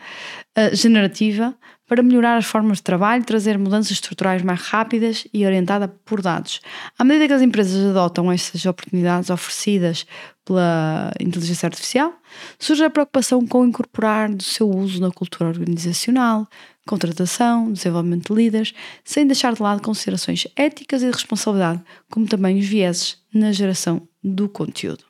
generativa, 0.74 1.56
para 1.90 2.04
melhorar 2.04 2.38
as 2.38 2.46
formas 2.46 2.78
de 2.78 2.84
trabalho, 2.84 3.24
trazer 3.24 3.58
mudanças 3.58 3.92
estruturais 3.92 4.44
mais 4.44 4.62
rápidas 4.62 5.26
e 5.34 5.44
orientada 5.44 5.88
por 5.88 6.22
dados. 6.22 6.62
À 6.98 7.04
medida 7.04 7.28
que 7.28 7.34
as 7.34 7.42
empresas 7.42 7.84
adotam 7.90 8.32
estas 8.32 8.64
oportunidades 8.66 9.32
oferecidas 9.32 10.06
pela 10.46 11.12
inteligência 11.20 11.66
artificial, 11.66 12.14
surge 12.60 12.84
a 12.84 12.90
preocupação 12.92 13.46
com 13.48 13.66
incorporar 13.66 14.30
do 14.32 14.44
seu 14.44 14.70
uso 14.70 15.02
na 15.02 15.10
cultura 15.10 15.50
organizacional, 15.50 16.48
contratação, 16.86 17.74
desenvolvimento 17.74 18.34
de 18.34 18.40
líderes, 18.40 18.74
sem 19.04 19.26
deixar 19.26 19.54
de 19.54 19.62
lado 19.62 19.82
considerações 19.82 20.48
éticas 20.56 21.02
e 21.02 21.08
de 21.08 21.12
responsabilidade, 21.12 21.82
como 22.12 22.28
também 22.28 22.60
os 22.60 22.66
vieses 22.68 23.18
na 23.34 23.52
geração 23.52 24.08
do 24.24 24.48
conteúdo. 24.48 25.04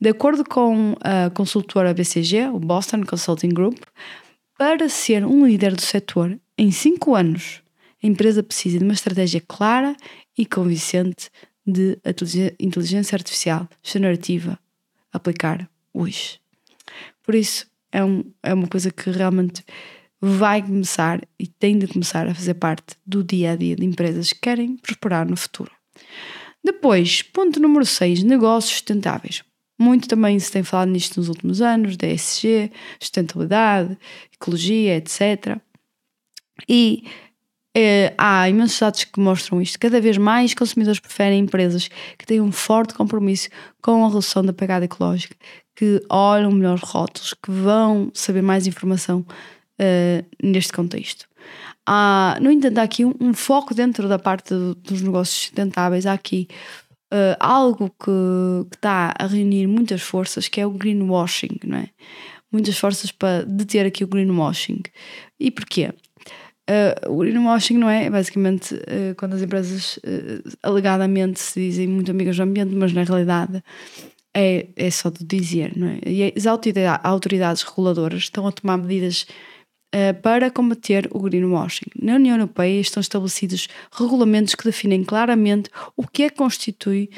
De 0.00 0.10
acordo 0.10 0.44
com 0.44 0.94
a 1.00 1.28
consultora 1.30 1.92
BCG, 1.92 2.48
o 2.52 2.58
Boston 2.60 3.04
Consulting 3.04 3.48
Group, 3.48 3.78
para 4.56 4.88
ser 4.88 5.24
um 5.26 5.44
líder 5.44 5.74
do 5.74 5.82
setor 5.82 6.38
em 6.56 6.70
cinco 6.70 7.16
anos, 7.16 7.62
a 8.02 8.06
empresa 8.06 8.42
precisa 8.42 8.78
de 8.78 8.84
uma 8.84 8.92
estratégia 8.92 9.40
clara 9.40 9.96
e 10.36 10.46
convincente 10.46 11.30
de 11.66 11.98
inteligência 12.60 13.16
artificial 13.16 13.68
generativa 13.82 14.58
aplicar 15.12 15.68
hoje. 15.92 16.40
Por 17.24 17.34
isso, 17.34 17.66
é, 17.90 18.04
um, 18.04 18.24
é 18.42 18.54
uma 18.54 18.68
coisa 18.68 18.92
que 18.92 19.10
realmente 19.10 19.64
vai 20.20 20.62
começar 20.62 21.20
e 21.38 21.46
tem 21.46 21.76
de 21.76 21.88
começar 21.88 22.26
a 22.28 22.34
fazer 22.34 22.54
parte 22.54 22.96
do 23.04 23.22
dia 23.24 23.52
a 23.52 23.56
dia 23.56 23.74
de 23.74 23.84
empresas 23.84 24.32
que 24.32 24.40
querem 24.40 24.76
prosperar 24.76 25.28
no 25.28 25.36
futuro. 25.36 25.72
Depois, 26.64 27.22
ponto 27.22 27.60
número 27.60 27.84
6, 27.84 28.22
negócios 28.22 28.72
sustentáveis. 28.72 29.42
Muito 29.78 30.08
também 30.08 30.38
se 30.38 30.50
tem 30.50 30.62
falado 30.62 30.90
nisto 30.90 31.18
nos 31.18 31.28
últimos 31.28 31.62
anos, 31.62 31.96
da 31.96 32.06
ESG, 32.08 32.72
sustentabilidade, 32.98 33.96
ecologia, 34.32 34.96
etc. 34.96 35.58
E 36.68 37.04
eh, 37.80 38.12
há 38.18 38.48
imensos 38.48 38.80
dados 38.80 39.04
que 39.04 39.20
mostram 39.20 39.62
isto. 39.62 39.78
Cada 39.78 40.00
vez 40.00 40.18
mais 40.18 40.52
consumidores 40.52 40.98
preferem 40.98 41.38
empresas 41.38 41.88
que 42.18 42.26
têm 42.26 42.40
um 42.40 42.50
forte 42.50 42.92
compromisso 42.92 43.48
com 43.80 44.04
a 44.04 44.08
redução 44.08 44.44
da 44.44 44.52
pegada 44.52 44.84
ecológica, 44.84 45.36
que 45.76 46.02
olham 46.08 46.50
melhor 46.50 46.80
rótulos, 46.80 47.34
que 47.34 47.52
vão 47.52 48.10
saber 48.12 48.42
mais 48.42 48.66
informação 48.66 49.20
uh, 49.20 50.26
neste 50.42 50.72
contexto. 50.72 51.28
Há, 51.86 52.36
no 52.40 52.50
entanto, 52.50 52.78
há 52.78 52.82
aqui 52.82 53.04
um, 53.04 53.14
um 53.20 53.32
foco 53.32 53.72
dentro 53.72 54.08
da 54.08 54.18
parte 54.18 54.52
do, 54.52 54.74
dos 54.74 55.00
negócios 55.00 55.38
sustentáveis. 55.38 56.04
Há 56.04 56.14
aqui 56.14 56.48
uh, 57.12 57.36
algo 57.40 57.90
que, 57.90 58.74
está 58.74 59.14
a 59.18 59.26
reunir 59.26 59.66
muitas 59.66 60.02
forças, 60.02 60.48
que 60.48 60.60
é 60.60 60.66
o 60.66 60.70
greenwashing, 60.70 61.58
não 61.64 61.78
é? 61.78 61.90
Muitas 62.50 62.78
forças 62.78 63.12
para 63.12 63.44
deter 63.44 63.86
aqui 63.86 64.04
o 64.04 64.08
greenwashing. 64.08 64.82
E 65.38 65.50
porquê? 65.50 65.92
Uh, 66.68 67.10
o 67.10 67.18
greenwashing 67.18 67.78
não 67.78 67.88
é 67.88 68.10
basicamente 68.10 68.74
uh, 68.74 69.14
quando 69.16 69.34
as 69.34 69.42
empresas 69.42 69.96
uh, 69.98 70.56
alegadamente 70.62 71.40
se 71.40 71.60
dizem 71.60 71.86
muito 71.86 72.10
amigas 72.10 72.36
do 72.36 72.42
ambiente, 72.42 72.74
mas 72.74 72.92
na 72.92 73.04
realidade 73.04 73.62
é, 74.34 74.68
é 74.76 74.90
só 74.90 75.10
de 75.10 75.24
dizer, 75.24 75.76
não 75.76 75.88
é? 75.88 76.00
E 76.06 76.32
as 76.36 76.46
autoridades 76.46 77.62
reguladoras 77.62 78.24
estão 78.24 78.46
a 78.46 78.52
tomar 78.52 78.76
medidas 78.76 79.26
para 80.22 80.50
combater 80.50 81.08
o 81.10 81.18
greenwashing. 81.20 81.86
Na 82.00 82.16
União 82.16 82.36
Europeia 82.36 82.80
estão 82.80 83.00
estabelecidos 83.00 83.68
regulamentos 83.92 84.54
que 84.54 84.64
definem 84.64 85.02
claramente 85.02 85.70
o 85.96 86.06
que 86.06 86.24
é 86.24 86.30
que 86.30 86.36
constitui 86.36 87.08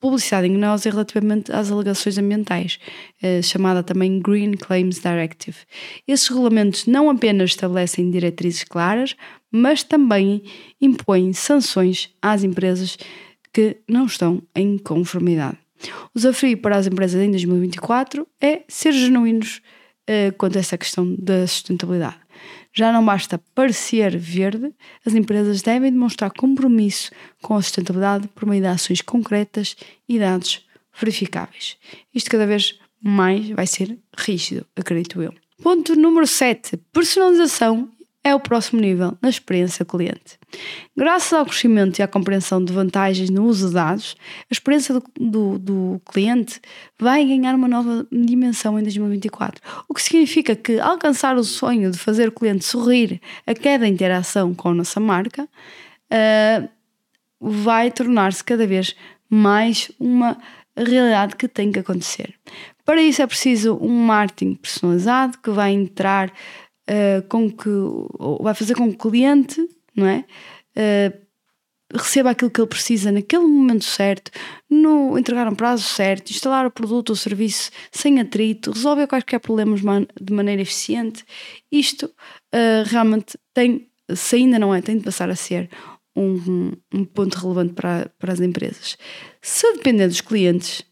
publicidade 0.00 0.46
enganosa 0.46 0.90
relativamente 0.90 1.52
às 1.52 1.70
alegações 1.70 2.18
ambientais, 2.18 2.78
eh, 3.22 3.42
chamada 3.42 3.82
também 3.82 4.20
Green 4.20 4.52
Claims 4.52 5.00
Directive. 5.00 5.56
Esses 6.06 6.28
regulamentos 6.28 6.86
não 6.86 7.10
apenas 7.10 7.50
estabelecem 7.50 8.10
diretrizes 8.10 8.64
claras, 8.64 9.16
mas 9.50 9.82
também 9.82 10.42
impõem 10.80 11.32
sanções 11.32 12.14
às 12.22 12.44
empresas 12.44 12.96
que 13.52 13.78
não 13.88 14.06
estão 14.06 14.42
em 14.54 14.78
conformidade. 14.78 15.58
O 16.14 16.18
desafio 16.18 16.58
para 16.58 16.76
as 16.76 16.86
empresas 16.86 17.20
em 17.20 17.30
2024 17.30 18.26
é 18.40 18.62
ser 18.68 18.92
genuínos 18.92 19.60
uh, 20.08 20.32
quanto 20.36 20.56
a 20.56 20.60
essa 20.60 20.78
questão 20.78 21.14
da 21.18 21.46
sustentabilidade. 21.46 22.18
Já 22.72 22.92
não 22.92 23.04
basta 23.04 23.40
parecer 23.54 24.16
verde, 24.16 24.72
as 25.04 25.14
empresas 25.14 25.62
devem 25.62 25.90
demonstrar 25.90 26.30
compromisso 26.30 27.10
com 27.42 27.56
a 27.56 27.62
sustentabilidade 27.62 28.28
por 28.28 28.46
meio 28.46 28.62
de 28.62 28.68
ações 28.68 29.02
concretas 29.02 29.76
e 30.08 30.18
dados 30.18 30.64
verificáveis. 30.98 31.76
Isto 32.14 32.30
cada 32.30 32.46
vez 32.46 32.78
mais 33.02 33.48
vai 33.50 33.66
ser 33.66 33.98
rígido, 34.16 34.66
acredito 34.76 35.22
eu. 35.22 35.34
Ponto 35.62 35.96
número 35.96 36.26
7. 36.26 36.76
Personalização 36.92 37.88
é 38.22 38.34
o 38.34 38.40
próximo 38.40 38.80
nível 38.80 39.16
na 39.20 39.28
experiência 39.28 39.84
cliente. 39.84 40.37
Graças 40.96 41.32
ao 41.32 41.44
crescimento 41.44 41.98
e 41.98 42.02
à 42.02 42.08
compreensão 42.08 42.64
de 42.64 42.72
vantagens 42.72 43.30
no 43.30 43.44
uso 43.44 43.68
de 43.68 43.74
dados, 43.74 44.16
a 44.50 44.52
experiência 44.52 44.94
do, 44.94 45.02
do, 45.18 45.58
do, 45.58 46.02
cliente 46.10 46.60
vai 46.98 47.24
ganhar 47.24 47.54
uma 47.54 47.68
nova 47.68 48.06
dimensão 48.10 48.78
em 48.78 48.82
2024. 48.82 49.60
O 49.88 49.94
que 49.94 50.02
significa 50.02 50.56
que 50.56 50.80
alcançar 50.80 51.36
o 51.36 51.44
sonho 51.44 51.90
de 51.90 51.98
fazer 51.98 52.28
o 52.28 52.32
cliente 52.32 52.64
sorrir 52.64 53.20
a 53.46 53.54
cada 53.54 53.86
interação 53.86 54.54
com 54.54 54.70
a 54.70 54.74
nossa 54.74 54.98
marca 54.98 55.44
uh, 55.44 56.68
vai 57.40 57.90
tornar-se 57.90 58.42
cada 58.42 58.66
vez 58.66 58.96
mais 59.28 59.90
uma 60.00 60.38
realidade 60.76 61.36
que 61.36 61.46
tem 61.46 61.70
que 61.70 61.78
acontecer. 61.78 62.34
Para 62.84 63.02
isso 63.02 63.20
é 63.20 63.26
preciso 63.26 63.78
um 63.80 64.06
marketing 64.06 64.54
personalizado 64.54 65.38
que 65.38 65.50
vai 65.50 65.72
entrar 65.72 66.30
uh, 66.30 67.22
com 67.28 67.50
que 67.50 67.68
vai 68.40 68.54
fazer 68.54 68.74
com 68.74 68.88
que 68.88 68.94
o 68.94 69.10
cliente, 69.10 69.68
não 69.98 70.06
é? 70.06 70.24
Uh, 70.76 71.28
receba 71.92 72.30
aquilo 72.30 72.50
que 72.50 72.60
ele 72.60 72.68
precisa 72.68 73.10
naquele 73.10 73.44
momento 73.44 73.84
certo, 73.84 74.30
no 74.68 75.18
entregar 75.18 75.48
um 75.48 75.54
prazo 75.54 75.84
certo, 75.84 76.30
instalar 76.30 76.66
o 76.66 76.70
produto 76.70 77.10
ou 77.10 77.16
serviço 77.16 77.70
sem 77.90 78.20
atrito, 78.20 78.72
resolver 78.72 79.06
quaisquer 79.06 79.40
problemas 79.40 79.80
de 79.80 80.32
maneira 80.32 80.62
eficiente. 80.62 81.24
Isto 81.72 82.06
uh, 82.06 82.84
realmente 82.86 83.38
tem, 83.54 83.88
se 84.14 84.36
ainda 84.36 84.58
não 84.58 84.74
é, 84.74 84.82
tem 84.82 84.98
de 84.98 85.04
passar 85.04 85.30
a 85.30 85.36
ser 85.36 85.70
um, 86.14 86.72
um 86.92 87.04
ponto 87.04 87.34
relevante 87.36 87.72
para, 87.72 88.10
para 88.18 88.32
as 88.32 88.40
empresas. 88.40 88.98
Se 89.40 89.72
depender 89.74 90.08
dos 90.08 90.20
clientes, 90.20 90.84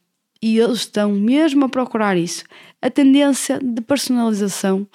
e 0.43 0.59
eles 0.59 0.79
estão 0.79 1.13
mesmo 1.13 1.65
a 1.65 1.69
procurar 1.69 2.17
isso, 2.17 2.45
a 2.81 2.91
tendência 2.91 3.59
de 3.59 3.81
personalização 3.81 4.87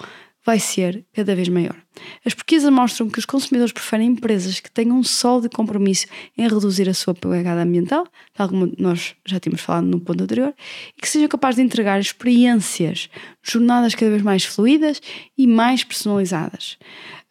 vai 0.44 0.58
ser 0.58 1.04
cada 1.12 1.34
vez 1.34 1.48
maior. 1.48 1.76
As 2.24 2.34
pesquisas 2.34 2.70
mostram 2.70 3.08
que 3.08 3.18
os 3.18 3.26
consumidores 3.26 3.72
preferem 3.72 4.08
empresas 4.08 4.58
que 4.60 4.70
tenham 4.70 4.98
um 4.98 5.04
sólido 5.04 5.54
compromisso 5.54 6.06
em 6.36 6.42
reduzir 6.48 6.88
a 6.88 6.94
sua 6.94 7.14
pegada 7.14 7.62
ambiental, 7.62 8.06
tal 8.34 8.48
como 8.48 8.72
nós 8.78 9.14
já 9.24 9.38
tínhamos 9.38 9.60
falado 9.60 9.86
no 9.86 10.00
ponto 10.00 10.24
anterior, 10.24 10.54
e 10.96 11.00
que 11.00 11.08
sejam 11.08 11.28
capazes 11.28 11.56
de 11.56 11.62
entregar 11.62 12.00
experiências, 12.00 13.08
jornadas 13.42 13.94
cada 13.94 14.10
vez 14.10 14.22
mais 14.22 14.44
fluídas 14.44 15.00
e 15.36 15.46
mais 15.46 15.84
personalizadas. 15.84 16.78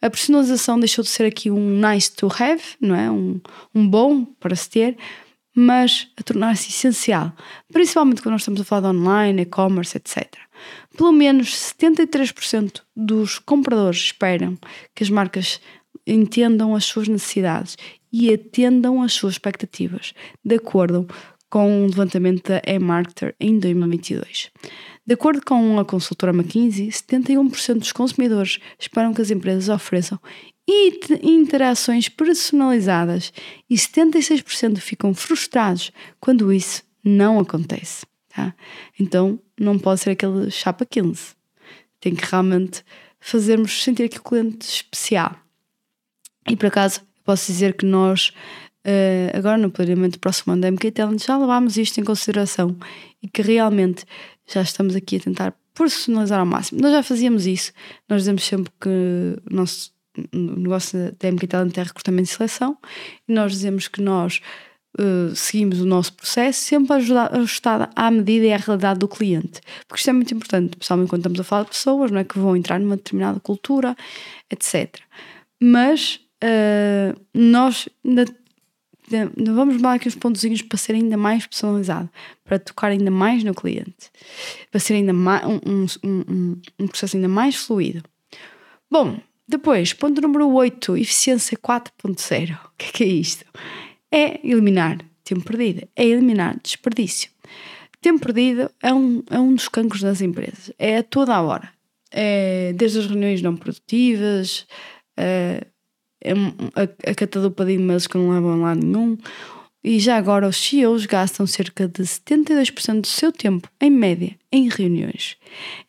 A 0.00 0.10
personalização 0.10 0.80
deixou 0.80 1.04
de 1.04 1.10
ser 1.10 1.24
aqui 1.24 1.50
um 1.50 1.80
nice 1.80 2.10
to 2.10 2.26
have, 2.26 2.62
não 2.80 2.94
é? 2.94 3.10
Um, 3.10 3.40
um 3.74 3.86
bom 3.86 4.24
para 4.24 4.56
se 4.56 4.68
ter, 4.68 4.96
mas 5.54 6.08
a 6.16 6.22
tornar-se 6.22 6.70
essencial, 6.70 7.32
principalmente 7.72 8.22
quando 8.22 8.32
nós 8.32 8.42
estamos 8.42 8.60
a 8.60 8.64
falar 8.64 8.92
de 8.92 8.96
online, 8.96 9.42
e-commerce, 9.42 9.96
etc. 9.96 10.34
Pelo 10.96 11.12
menos 11.12 11.54
73% 11.80 12.82
dos 12.96 13.38
compradores 13.38 13.98
esperam 13.98 14.56
que 14.94 15.02
as 15.02 15.10
marcas 15.10 15.60
entendam 16.06 16.74
as 16.74 16.84
suas 16.84 17.08
necessidades 17.08 17.76
e 18.12 18.32
atendam 18.32 19.02
às 19.02 19.12
suas 19.12 19.34
expectativas, 19.34 20.12
de 20.44 20.56
acordo 20.56 21.06
com 21.48 21.84
o 21.84 21.86
levantamento 21.86 22.48
da 22.48 22.62
eMarketer 22.66 23.34
em 23.38 23.58
2022. 23.58 24.50
De 25.04 25.14
acordo 25.14 25.44
com 25.44 25.78
a 25.78 25.84
consultora 25.84 26.32
McKinsey, 26.32 26.88
71% 26.88 27.78
dos 27.78 27.92
consumidores 27.92 28.58
esperam 28.78 29.12
que 29.12 29.20
as 29.20 29.30
empresas 29.30 29.68
ofereçam 29.68 30.18
interações 30.66 32.08
personalizadas 32.08 33.32
e 33.68 33.74
76% 33.74 34.78
ficam 34.78 35.12
frustrados 35.12 35.90
quando 36.20 36.52
isso 36.52 36.82
não 37.04 37.40
acontece. 37.40 38.06
Tá? 38.28 38.54
Então 38.98 39.38
não 39.58 39.78
pode 39.78 40.00
ser 40.00 40.10
aquele 40.10 40.50
chapa 40.50 40.86
15. 40.86 41.34
Tem 42.00 42.14
que 42.14 42.24
realmente 42.24 42.84
fazermos 43.20 43.82
sentir 43.82 44.04
aqui 44.04 44.18
o 44.18 44.22
cliente 44.22 44.66
especial. 44.66 45.36
E 46.48 46.56
por 46.56 46.66
acaso 46.66 47.00
posso 47.24 47.46
dizer 47.46 47.74
que 47.74 47.86
nós 47.86 48.32
Uh, 48.84 49.30
agora 49.38 49.56
no 49.56 49.70
planeamento 49.70 50.18
do 50.18 50.18
próximo 50.18 50.52
ano 50.52 50.62
da 50.62 50.68
MK 50.68 50.92
já 51.24 51.38
levámos 51.38 51.76
isto 51.76 52.00
em 52.00 52.04
consideração 52.04 52.76
e 53.22 53.28
que 53.28 53.40
realmente 53.40 54.04
já 54.44 54.60
estamos 54.60 54.96
aqui 54.96 55.18
a 55.18 55.20
tentar 55.20 55.54
personalizar 55.72 56.40
ao 56.40 56.46
máximo. 56.46 56.80
Nós 56.80 56.90
já 56.90 57.00
fazíamos 57.00 57.46
isso, 57.46 57.72
nós 58.08 58.22
dizemos 58.22 58.42
sempre 58.42 58.72
que 58.80 58.88
o 58.88 59.54
nosso 59.54 59.92
negócio 60.32 61.14
da 61.18 61.30
MK 61.30 61.46
Talent 61.46 61.78
é 61.78 61.82
recrutamento 61.82 62.30
e 62.30 62.34
seleção 62.34 62.76
e 63.28 63.32
nós 63.32 63.52
dizemos 63.52 63.88
que 63.88 64.00
nós 64.02 64.40
uh, 64.98 65.34
seguimos 65.34 65.80
o 65.80 65.86
nosso 65.86 66.12
processo 66.14 66.60
sempre 66.60 66.94
ajustado 66.94 67.88
à 67.96 68.10
medida 68.10 68.46
e 68.46 68.52
à 68.52 68.56
realidade 68.56 69.00
do 69.00 69.08
cliente, 69.08 69.60
porque 69.88 70.00
isto 70.00 70.10
é 70.10 70.12
muito 70.12 70.34
importante, 70.34 70.72
especialmente 70.72 71.08
quando 71.08 71.20
estamos 71.20 71.40
a 71.40 71.44
falar 71.44 71.64
de 71.64 71.70
pessoas 71.70 72.10
não 72.10 72.18
é, 72.18 72.24
que 72.24 72.38
vão 72.38 72.56
entrar 72.56 72.78
numa 72.78 72.96
determinada 72.96 73.40
cultura, 73.40 73.96
etc. 74.50 75.00
Mas 75.60 76.20
uh, 76.42 77.18
nós 77.34 77.88
ainda 78.04 78.26
vamos 79.52 79.76
mudar 79.76 79.94
aqui 79.94 80.08
os 80.08 80.14
pontozinhos 80.14 80.62
para 80.62 80.78
ser 80.78 80.94
ainda 80.94 81.16
mais 81.16 81.46
personalizado, 81.46 82.08
para 82.44 82.58
tocar 82.58 82.88
ainda 82.88 83.10
mais 83.10 83.44
no 83.44 83.54
cliente, 83.54 84.10
para 84.70 84.80
ser 84.80 84.94
ainda 84.94 85.12
mais, 85.12 85.44
um, 85.44 85.60
um, 85.66 85.86
um, 86.04 86.60
um 86.78 86.86
processo 86.86 87.16
ainda 87.16 87.28
mais 87.28 87.56
fluido. 87.56 88.02
Bom, 88.90 89.18
depois, 89.48 89.92
ponto 89.92 90.20
número 90.20 90.48
8, 90.48 90.96
eficiência 90.96 91.56
4.0. 91.58 92.54
O 92.54 92.70
que 92.78 92.86
é, 92.86 92.92
que 92.92 93.04
é 93.04 93.06
isto? 93.06 93.44
É 94.10 94.40
eliminar 94.46 94.98
tempo 95.24 95.44
perdido, 95.44 95.86
é 95.96 96.04
eliminar 96.04 96.58
desperdício. 96.62 97.30
Tempo 98.00 98.20
perdido 98.20 98.70
é 98.82 98.92
um, 98.92 99.22
é 99.30 99.38
um 99.38 99.54
dos 99.54 99.68
cancros 99.68 100.02
das 100.02 100.20
empresas, 100.20 100.72
é 100.78 100.98
a 100.98 101.02
toda 101.02 101.34
a 101.34 101.42
hora. 101.42 101.70
É 102.10 102.72
desde 102.74 102.98
as 102.98 103.06
reuniões 103.06 103.40
não 103.40 103.56
produtivas, 103.56 104.66
é, 105.16 105.66
é 106.20 106.32
a, 106.32 107.10
a 107.10 107.14
catadupa 107.14 107.64
de 107.64 107.72
e-mails 107.72 108.06
que 108.06 108.18
não 108.18 108.30
levam 108.30 108.52
a 108.52 108.56
lado 108.56 108.84
nenhum. 108.84 109.16
E 109.84 109.98
já 109.98 110.16
agora 110.16 110.46
os 110.46 110.56
CEOs 110.56 111.06
gastam 111.06 111.46
cerca 111.46 111.88
de 111.88 112.02
72% 112.02 113.00
do 113.00 113.06
seu 113.06 113.32
tempo, 113.32 113.68
em 113.80 113.90
média, 113.90 114.36
em 114.50 114.68
reuniões. 114.68 115.36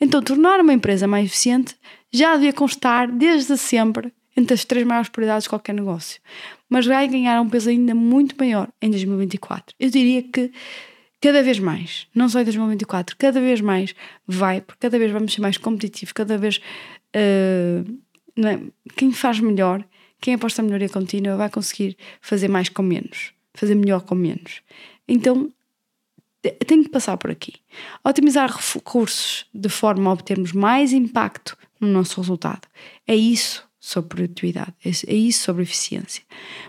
Então, 0.01 0.21
tornar 0.21 0.59
uma 0.59 0.73
empresa 0.73 1.05
mais 1.07 1.25
eficiente 1.27 1.75
já 2.13 2.35
devia 2.35 2.53
constar 2.53 3.11
desde 3.11 3.57
sempre 3.57 4.13
entre 4.35 4.53
as 4.53 4.65
três 4.65 4.85
maiores 4.85 5.09
prioridades 5.09 5.43
de 5.43 5.49
qualquer 5.49 5.73
negócio. 5.73 6.21
Mas 6.69 6.85
vai 6.85 7.07
ganhar 7.07 7.41
um 7.41 7.49
peso 7.49 7.69
ainda 7.69 7.93
muito 7.93 8.35
maior 8.37 8.69
em 8.81 8.89
2024. 8.89 9.75
Eu 9.79 9.89
diria 9.89 10.23
que 10.23 10.51
cada 11.21 11.41
vez 11.43 11.59
mais, 11.59 12.07
não 12.13 12.27
só 12.29 12.41
em 12.41 12.43
2024, 12.43 13.15
cada 13.17 13.39
vez 13.39 13.61
mais 13.61 13.95
vai, 14.27 14.61
porque 14.61 14.79
cada 14.79 14.97
vez 14.97 15.11
vamos 15.11 15.33
ser 15.33 15.41
mais 15.41 15.57
competitivos, 15.57 16.11
cada 16.11 16.37
vez 16.37 16.59
uh, 17.15 18.45
é? 18.45 18.59
quem 18.95 19.11
faz 19.11 19.39
melhor 19.39 19.85
quem 20.23 20.35
aposta 20.35 20.61
na 20.61 20.67
melhoria 20.67 20.87
contínua 20.87 21.35
vai 21.35 21.49
conseguir 21.49 21.97
fazer 22.21 22.47
mais 22.47 22.69
com 22.69 22.81
menos, 22.81 23.33
fazer 23.53 23.75
melhor 23.75 24.03
com 24.03 24.15
menos. 24.15 24.61
Então, 25.05 25.51
tem 26.51 26.83
que 26.83 26.89
passar 26.89 27.17
por 27.17 27.31
aqui. 27.31 27.53
Otimizar 28.03 28.51
recursos 28.51 29.45
de 29.53 29.69
forma 29.69 30.09
a 30.09 30.13
obtermos 30.13 30.51
mais 30.51 30.91
impacto 30.91 31.57
no 31.79 31.87
nosso 31.87 32.19
resultado. 32.19 32.67
É 33.07 33.15
isso 33.15 33.67
sobre 33.79 34.09
produtividade, 34.09 34.73
é, 34.83 34.89
é 34.89 35.15
isso 35.15 35.43
sobre 35.43 35.63
eficiência. 35.63 36.23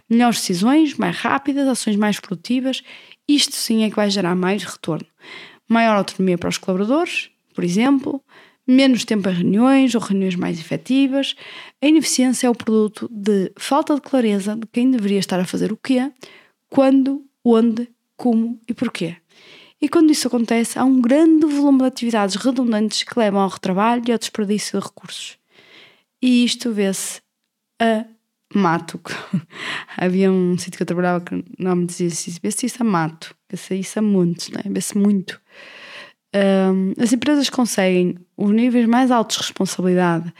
Melhores 0.08 0.40
decisões, 0.40 0.94
mais 0.94 1.16
rápidas, 1.16 1.68
ações 1.68 1.96
mais 1.96 2.18
produtivas, 2.18 2.82
isto 3.28 3.54
sim 3.54 3.84
é 3.84 3.90
que 3.90 3.96
vai 3.96 4.10
gerar 4.10 4.34
mais 4.34 4.64
retorno. 4.64 5.06
Maior 5.68 5.96
autonomia 5.96 6.36
para 6.36 6.48
os 6.48 6.58
colaboradores, 6.58 7.30
por 7.54 7.64
exemplo, 7.64 8.22
menos 8.66 9.04
tempo 9.04 9.28
em 9.28 9.32
reuniões 9.32 9.94
ou 9.94 10.00
reuniões 10.00 10.34
mais 10.34 10.58
efetivas. 10.58 11.34
A 11.80 11.86
ineficiência 11.86 12.46
é 12.46 12.50
o 12.50 12.54
produto 12.54 13.08
de 13.10 13.52
falta 13.56 13.94
de 13.94 14.00
clareza 14.00 14.56
de 14.56 14.66
quem 14.66 14.90
deveria 14.90 15.18
estar 15.18 15.38
a 15.38 15.44
fazer 15.44 15.72
o 15.72 15.76
quê, 15.76 16.10
quando, 16.68 17.24
onde, 17.44 17.88
como 18.16 18.60
e 18.68 18.74
porquê. 18.74 19.16
E 19.84 19.88
quando 19.90 20.10
isso 20.10 20.28
acontece, 20.28 20.78
há 20.78 20.84
um 20.84 20.98
grande 20.98 21.44
volume 21.44 21.80
de 21.80 21.84
atividades 21.84 22.36
redundantes 22.36 23.02
que 23.02 23.18
levam 23.18 23.42
ao 23.42 23.50
retrabalho 23.50 24.02
e 24.08 24.12
ao 24.12 24.18
desperdício 24.18 24.80
de 24.80 24.86
recursos. 24.86 25.36
E 26.22 26.42
isto 26.42 26.72
vê-se 26.72 27.20
a 27.78 28.06
mato. 28.54 28.98
Havia 29.94 30.32
um 30.32 30.56
sítio 30.56 30.78
que 30.78 30.84
eu 30.84 30.86
trabalhava 30.86 31.22
que 31.22 31.34
o 31.34 31.44
nome 31.58 31.84
dizia 31.84 32.06
assim: 32.06 32.34
vê-se 32.42 32.64
isso 32.64 32.78
a 32.80 32.84
mato, 32.86 33.34
vê-se 33.50 33.74
isso 33.74 33.98
a 33.98 34.02
montes, 34.02 34.48
né? 34.48 34.62
vê-se 34.64 34.96
muito. 34.96 35.38
Um, 36.34 36.94
as 36.98 37.12
empresas 37.12 37.50
conseguem 37.50 38.16
os 38.38 38.50
níveis 38.52 38.86
mais 38.86 39.10
altos 39.10 39.36
de 39.36 39.42
responsabilidade 39.42 40.32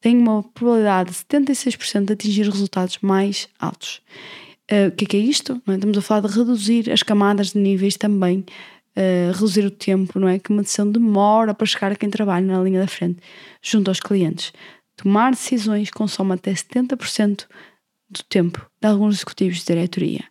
têm 0.00 0.16
uma 0.16 0.44
probabilidade 0.44 1.10
de 1.10 1.16
76% 1.16 2.04
de 2.04 2.12
atingir 2.12 2.44
resultados 2.44 2.98
mais 3.02 3.48
altos. 3.58 4.00
Uh, 4.70 4.88
o 4.88 4.92
que 4.92 5.04
é, 5.04 5.08
que 5.08 5.16
é 5.16 5.20
isto? 5.20 5.60
É? 5.66 5.74
Estamos 5.74 5.98
a 5.98 6.02
falar 6.02 6.28
de 6.28 6.38
reduzir 6.38 6.90
as 6.90 7.02
camadas 7.02 7.52
de 7.52 7.58
níveis 7.58 7.96
também, 7.96 8.44
uh, 8.96 9.32
reduzir 9.32 9.64
o 9.64 9.70
tempo 9.70 10.18
não 10.18 10.28
é? 10.28 10.38
que 10.38 10.50
uma 10.50 10.62
decisão 10.62 10.90
demora 10.90 11.54
para 11.54 11.66
chegar 11.66 11.92
a 11.92 11.96
quem 11.96 12.10
trabalha 12.10 12.46
na 12.46 12.62
linha 12.62 12.80
da 12.80 12.86
frente, 12.86 13.18
junto 13.60 13.88
aos 13.88 14.00
clientes. 14.00 14.52
Tomar 14.96 15.30
decisões 15.30 15.90
consome 15.90 16.34
até 16.34 16.52
70% 16.52 17.46
do 18.10 18.22
tempo 18.28 18.66
de 18.80 18.88
alguns 18.88 19.16
executivos 19.16 19.58
de 19.58 19.66
diretoria. 19.66 20.24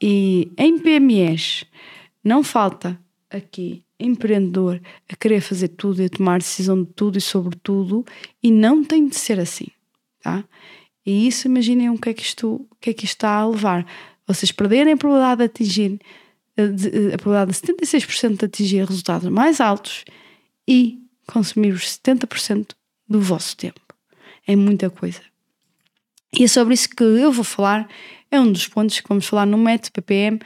E 0.00 0.50
em 0.56 0.78
PMEs 0.78 1.64
não 2.24 2.42
falta 2.42 2.98
aqui 3.30 3.84
empreendedor 3.98 4.80
a 5.08 5.14
querer 5.14 5.40
fazer 5.40 5.68
tudo 5.68 6.00
e 6.00 6.06
a 6.06 6.08
tomar 6.08 6.38
decisão 6.38 6.82
de 6.82 6.90
tudo 6.92 7.18
e 7.18 7.20
sobre 7.20 7.56
tudo 7.62 8.04
e 8.42 8.50
não 8.50 8.82
tem 8.82 9.06
de 9.06 9.16
ser 9.16 9.38
assim, 9.38 9.66
tá? 10.22 10.42
E 11.04 11.26
isso, 11.26 11.46
imaginem 11.46 11.90
o 11.90 11.98
que 11.98 12.08
é 12.08 12.14
que 12.14 12.22
isto, 12.22 12.66
o 12.70 12.76
que 12.80 12.90
é 12.90 12.94
que 12.94 13.04
isto 13.04 13.16
está 13.16 13.36
a 13.36 13.46
levar. 13.46 13.86
Vocês 14.26 14.52
perderem 14.52 14.94
a 14.94 14.96
probabilidade 14.96 15.38
de 15.38 15.44
atingir 15.44 16.00
a 16.56 17.18
probabilidade 17.18 17.52
de 17.52 17.86
76% 17.86 18.38
de 18.38 18.44
atingir 18.44 18.84
resultados 18.84 19.28
mais 19.28 19.60
altos 19.60 20.04
e 20.68 20.98
consumir 21.26 21.72
os 21.72 21.98
70% 21.98 22.70
do 23.08 23.20
vosso 23.20 23.56
tempo. 23.56 23.80
É 24.46 24.54
muita 24.56 24.90
coisa. 24.90 25.20
E 26.36 26.44
é 26.44 26.48
sobre 26.48 26.74
isso 26.74 26.88
que 26.88 27.02
eu 27.02 27.32
vou 27.32 27.44
falar. 27.44 27.88
É 28.30 28.40
um 28.40 28.52
dos 28.52 28.68
pontos 28.68 29.00
que 29.00 29.08
vamos 29.08 29.26
falar 29.26 29.46
no 29.46 29.58
método 29.58 29.92
PPM 29.92 30.40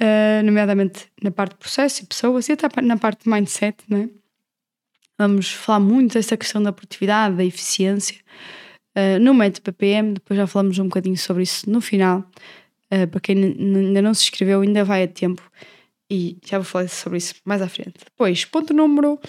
uh, 0.00 0.44
nomeadamente 0.44 1.06
na 1.22 1.30
parte 1.30 1.52
de 1.52 1.58
processo 1.58 2.02
e 2.02 2.06
pessoas 2.06 2.48
e 2.48 2.52
até 2.52 2.80
na 2.80 2.96
parte 2.96 3.24
de 3.24 3.30
mindset, 3.30 3.76
né? 3.88 4.08
Vamos 5.18 5.50
falar 5.50 5.80
muito 5.80 6.14
dessa 6.14 6.36
questão 6.36 6.62
da 6.62 6.72
produtividade, 6.72 7.36
da 7.36 7.44
eficiência 7.44 8.16
uh, 8.96 9.18
no 9.20 9.34
método 9.34 9.62
PPM, 9.62 10.14
depois 10.14 10.38
já 10.38 10.46
falamos 10.46 10.78
um 10.78 10.84
bocadinho 10.84 11.16
sobre 11.16 11.42
isso 11.42 11.68
no 11.68 11.80
final. 11.80 12.24
Uh, 12.92 13.06
para 13.06 13.20
quem 13.20 13.36
ainda 13.36 14.00
não 14.02 14.14
se 14.14 14.24
inscreveu, 14.24 14.62
ainda 14.62 14.84
vai 14.84 15.02
a 15.02 15.08
tempo 15.08 15.42
e 16.10 16.38
já 16.44 16.58
vou 16.58 16.64
falar 16.64 16.88
sobre 16.88 17.18
isso 17.18 17.34
mais 17.44 17.60
à 17.60 17.68
frente. 17.68 17.94
Depois, 18.04 18.44
ponto 18.44 18.72
número 18.72 19.20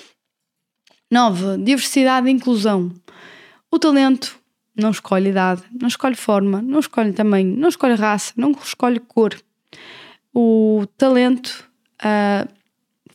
9: 1.12 1.58
diversidade 1.63 2.28
e 2.28 2.32
inclusão. 2.32 2.91
O 3.69 3.78
talento 3.78 4.39
não 4.76 4.91
escolhe 4.91 5.30
idade, 5.30 5.63
não 5.80 5.88
escolhe 5.88 6.15
forma, 6.15 6.62
não 6.62 6.80
escolhe 6.80 7.12
tamanho, 7.12 7.56
não 7.58 7.67
escolhe 7.69 7.95
raça, 7.95 8.34
não 8.38 8.52
escolhe 8.52 9.00
cor 9.00 9.36
o 10.34 10.86
talento 10.98 11.69
uh, 12.02 12.50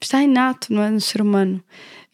está 0.01 0.23
inato 0.23 0.73
não 0.73 0.83
é, 0.83 0.91
no 0.91 1.01
ser 1.01 1.23
humano. 1.23 1.63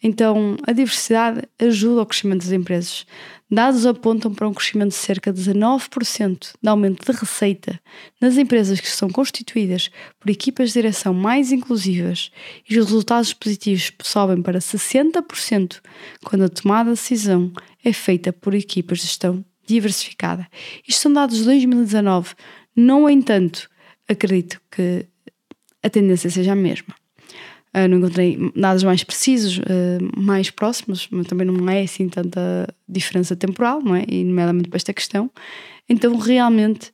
Então, 0.03 0.57
a 0.65 0.71
diversidade 0.71 1.43
ajuda 1.59 1.99
ao 1.99 2.05
crescimento 2.05 2.41
das 2.41 2.51
empresas. 2.51 3.05
Dados 3.53 3.85
apontam 3.85 4.33
para 4.33 4.47
um 4.47 4.53
crescimento 4.53 4.91
de 4.91 4.95
cerca 4.95 5.33
de 5.33 5.41
19% 5.41 6.53
de 6.61 6.69
aumento 6.69 7.05
de 7.05 7.19
receita 7.19 7.81
nas 8.21 8.37
empresas 8.37 8.79
que 8.79 8.87
são 8.87 9.09
constituídas 9.09 9.89
por 10.17 10.29
equipas 10.29 10.69
de 10.69 10.75
direção 10.75 11.13
mais 11.13 11.51
inclusivas 11.51 12.31
e 12.69 12.79
os 12.79 12.85
resultados 12.85 13.33
positivos 13.33 13.91
sobem 14.03 14.41
para 14.41 14.59
60% 14.59 15.81
quando 16.23 16.45
a 16.45 16.49
tomada 16.49 16.91
de 16.91 16.95
decisão 16.95 17.51
é 17.83 17.91
feita 17.91 18.31
por 18.31 18.53
equipas 18.53 18.99
de 18.99 19.07
gestão 19.07 19.43
diversificada. 19.67 20.47
Isto 20.87 21.01
são 21.01 21.13
dados 21.13 21.39
de 21.39 21.43
2019. 21.43 22.33
No 22.73 23.09
entanto, 23.09 23.69
acredito 24.07 24.61
que 24.71 25.05
a 25.83 25.89
tendência 25.89 26.29
seja 26.29 26.53
a 26.53 26.55
mesma. 26.55 27.00
Uh, 27.73 27.87
não 27.87 27.99
encontrei 27.99 28.37
dados 28.53 28.83
mais 28.83 29.03
precisos, 29.03 29.59
uh, 29.59 30.19
mais 30.19 30.49
próximos, 30.49 31.07
mas 31.09 31.25
também 31.27 31.47
não 31.47 31.69
é 31.69 31.83
assim 31.83 32.09
tanta 32.09 32.67
diferença 32.87 33.33
temporal, 33.35 33.81
não 33.81 33.95
é? 33.95 34.03
E 34.09 34.23
nomeadamente 34.25 34.67
para 34.67 34.77
esta 34.77 34.93
questão. 34.93 35.31
Então, 35.87 36.17
realmente, 36.17 36.89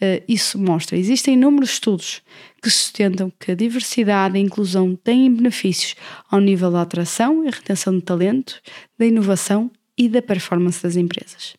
uh, 0.00 0.22
isso 0.28 0.56
mostra. 0.56 0.96
Existem 0.96 1.34
inúmeros 1.34 1.70
estudos 1.70 2.22
que 2.62 2.70
sustentam 2.70 3.32
que 3.40 3.50
a 3.50 3.54
diversidade 3.56 4.36
e 4.36 4.38
a 4.38 4.44
inclusão 4.44 4.94
têm 4.94 5.34
benefícios 5.34 5.96
ao 6.30 6.40
nível 6.40 6.70
da 6.70 6.82
atração 6.82 7.44
e 7.44 7.50
retenção 7.50 7.96
de 7.98 8.02
talento, 8.02 8.60
da 8.96 9.06
inovação 9.06 9.70
e 9.98 10.08
da 10.08 10.22
performance 10.22 10.82
das 10.82 10.94
empresas. 10.94 11.54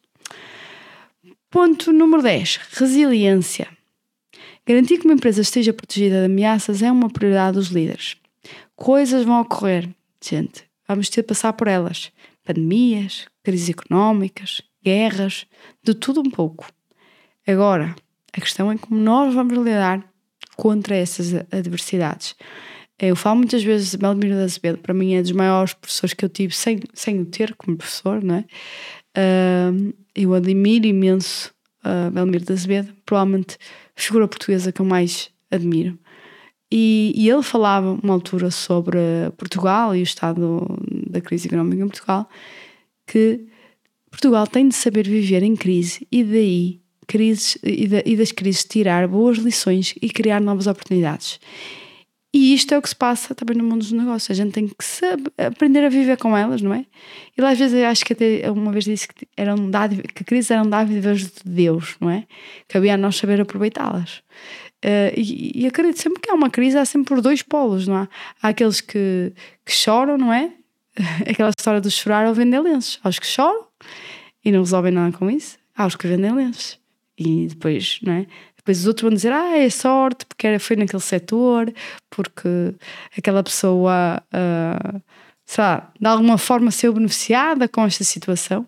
Ponto 1.50 1.92
número 1.92 2.24
10. 2.24 2.62
Resiliência. 2.72 3.68
Garantir 4.66 5.00
que 5.00 5.06
uma 5.06 5.16
empresa 5.16 5.42
esteja 5.42 5.74
protegida 5.74 6.20
de 6.20 6.26
ameaças 6.26 6.82
é 6.82 6.90
uma 6.90 7.10
prioridade 7.10 7.58
dos 7.58 7.68
líderes. 7.68 8.16
Coisas 8.82 9.26
vão 9.26 9.40
ocorrer, 9.42 9.88
gente. 10.20 10.64
Vamos 10.88 11.08
ter 11.08 11.22
de 11.22 11.28
passar 11.28 11.54
por 11.54 11.68
elas. 11.68 12.12
Pandemias, 12.44 13.28
crises 13.44 13.70
económicas, 13.70 14.60
guerras, 14.84 15.46
de 15.84 15.94
tudo 15.94 16.20
um 16.20 16.32
pouco. 16.32 16.66
Agora, 17.46 17.96
a 18.34 18.42
questão 18.42 18.72
é 18.72 18.78
como 18.80 19.00
nós 19.00 19.36
vamos 19.36 19.56
lidar 19.56 20.04
contra 20.56 20.96
essas 20.96 21.32
adversidades. 21.52 22.36
Eu 22.98 23.16
falo 23.16 23.38
muitas 23.38 23.62
vezes 23.62 23.92
de 23.92 23.98
Belmiro 23.98 24.34
da 24.34 24.46
Azevedo, 24.46 24.80
para 24.80 24.96
mim 24.96 25.14
é 25.14 25.22
dos 25.22 25.32
maiores 25.32 25.76
professores 25.76 26.16
que 26.16 26.26
eu 26.26 26.30
tive 26.30 26.56
sem, 26.56 26.80
sem 26.96 27.22
o 27.22 27.26
ter 27.26 27.54
como 27.54 27.78
professor, 27.78 28.24
não 28.24 28.34
é? 28.34 28.46
Uh, 29.16 29.94
eu 30.16 30.34
admiro 30.34 30.88
imenso 30.88 31.54
uh, 31.86 32.10
Belmiro 32.10 32.46
da 32.46 32.56
Azevedo, 32.56 32.92
provavelmente 33.06 33.60
a 33.96 34.02
figura 34.02 34.28
portuguesa 34.28 34.72
que 34.72 34.82
eu 34.82 34.86
mais 34.88 35.30
admiro. 35.52 36.00
E, 36.72 37.12
e, 37.16 37.30
ele 37.30 37.44
falava 37.44 38.00
uma 38.02 38.14
altura 38.14 38.50
sobre 38.50 38.98
Portugal 39.38 39.94
e 39.94 40.00
o 40.00 40.04
estado 40.04 40.66
da 41.10 41.20
crise 41.20 41.48
económica 41.48 41.84
em 41.84 41.88
Portugal, 41.88 42.30
que 43.06 43.46
Portugal 44.10 44.48
tem 44.48 44.70
de 44.70 44.76
saber 44.76 45.06
viver 45.06 45.44
em 45.44 45.56
crise 45.56 46.08
e 46.10 46.24
daí 46.24 46.82
crises, 47.08 47.58
e, 47.62 47.90
e 48.06 48.16
das 48.16 48.32
crises 48.32 48.64
tirar 48.64 49.08
boas 49.08 49.38
lições 49.38 49.94
e 50.02 50.10
criar 50.10 50.40
novas 50.40 50.68
oportunidades. 50.68 51.40
E 52.34 52.54
isto 52.54 52.74
é 52.74 52.78
o 52.78 52.82
que 52.82 52.88
se 52.88 52.96
passa 52.96 53.36
também 53.36 53.58
no 53.58 53.64
mundo 53.66 53.80
dos 53.80 53.92
negócios. 53.92 54.32
A 54.32 54.34
gente 54.34 54.54
tem 54.54 54.66
que 54.66 54.86
saber, 54.86 55.32
aprender 55.38 55.84
a 55.84 55.90
viver 55.90 56.16
com 56.16 56.38
elas, 56.38 56.62
não 56.62 56.74
é? 56.74 56.86
E 57.38 57.42
às 57.44 57.60
vezes 57.60 57.78
eu 57.78 57.86
acho 57.86 58.06
que 58.06 58.14
até 58.14 58.50
uma 58.50 58.72
vez 58.72 58.86
disse 58.86 59.06
que, 59.06 59.28
eram 59.36 59.70
dádivas, 59.70 60.06
que 60.16 60.24
crises 60.24 60.50
eram 60.50 60.70
dádivas 60.70 61.24
de 61.24 61.32
Deus, 61.44 61.98
não 62.00 62.10
é? 62.10 62.26
Cabia 62.70 62.94
a 62.94 62.98
nós 62.98 63.18
saber 63.18 63.42
aproveitá-las. 63.42 64.24
Uh, 64.84 65.14
e, 65.16 65.64
e 65.64 65.68
acredito 65.68 66.02
sempre 66.02 66.22
que 66.22 66.30
há 66.30 66.34
uma 66.34 66.50
crise, 66.50 66.78
há 66.78 66.86
sempre 66.86 67.08
por 67.08 67.22
dois 67.22 67.44
polos, 67.44 67.88
não 67.88 67.96
há? 67.96 68.10
Há 68.42 68.48
aqueles 68.50 68.82
que, 68.82 69.32
que 69.64 69.72
choram, 69.72 70.18
não 70.18 70.34
é? 70.34 70.52
Aquela 71.30 71.50
história 71.50 71.80
do 71.80 71.90
chorar 71.90 72.28
ou 72.28 72.34
vender 72.34 72.60
lenços. 72.60 73.00
Há 73.04 73.10
os 73.10 73.20
que 73.20 73.28
choram 73.28 73.68
e 74.44 74.52
não 74.52 74.60
resolvem 74.62 74.92
nada 74.92 75.16
com 75.16 75.30
isso. 75.30 75.58
Há 75.76 75.86
os 75.86 75.96
que 75.96 76.08
vendem 76.08 76.34
lenços. 76.34 76.80
E 77.18 77.48
depois, 77.48 78.00
não 78.02 78.14
é? 78.14 78.26
Depois 78.58 78.80
os 78.80 78.88
outros 78.88 79.04
vão 79.04 79.12
dizer, 79.12 79.32
ah, 79.32 79.58
é 79.58 79.70
sorte, 79.70 80.26
porque 80.26 80.60
foi 80.60 80.76
naquele 80.76 81.02
setor, 81.02 81.74
porque 82.10 82.76
aquela 83.18 83.44
pessoa, 83.44 84.22
uh, 84.28 85.02
sei 85.46 85.64
lá, 85.64 85.92
de 86.00 86.08
alguma 86.08 86.38
forma 86.38 86.70
saiu 86.70 86.94
beneficiada 86.94 87.68
com 87.68 87.84
esta 87.86 88.04
situação. 88.04 88.68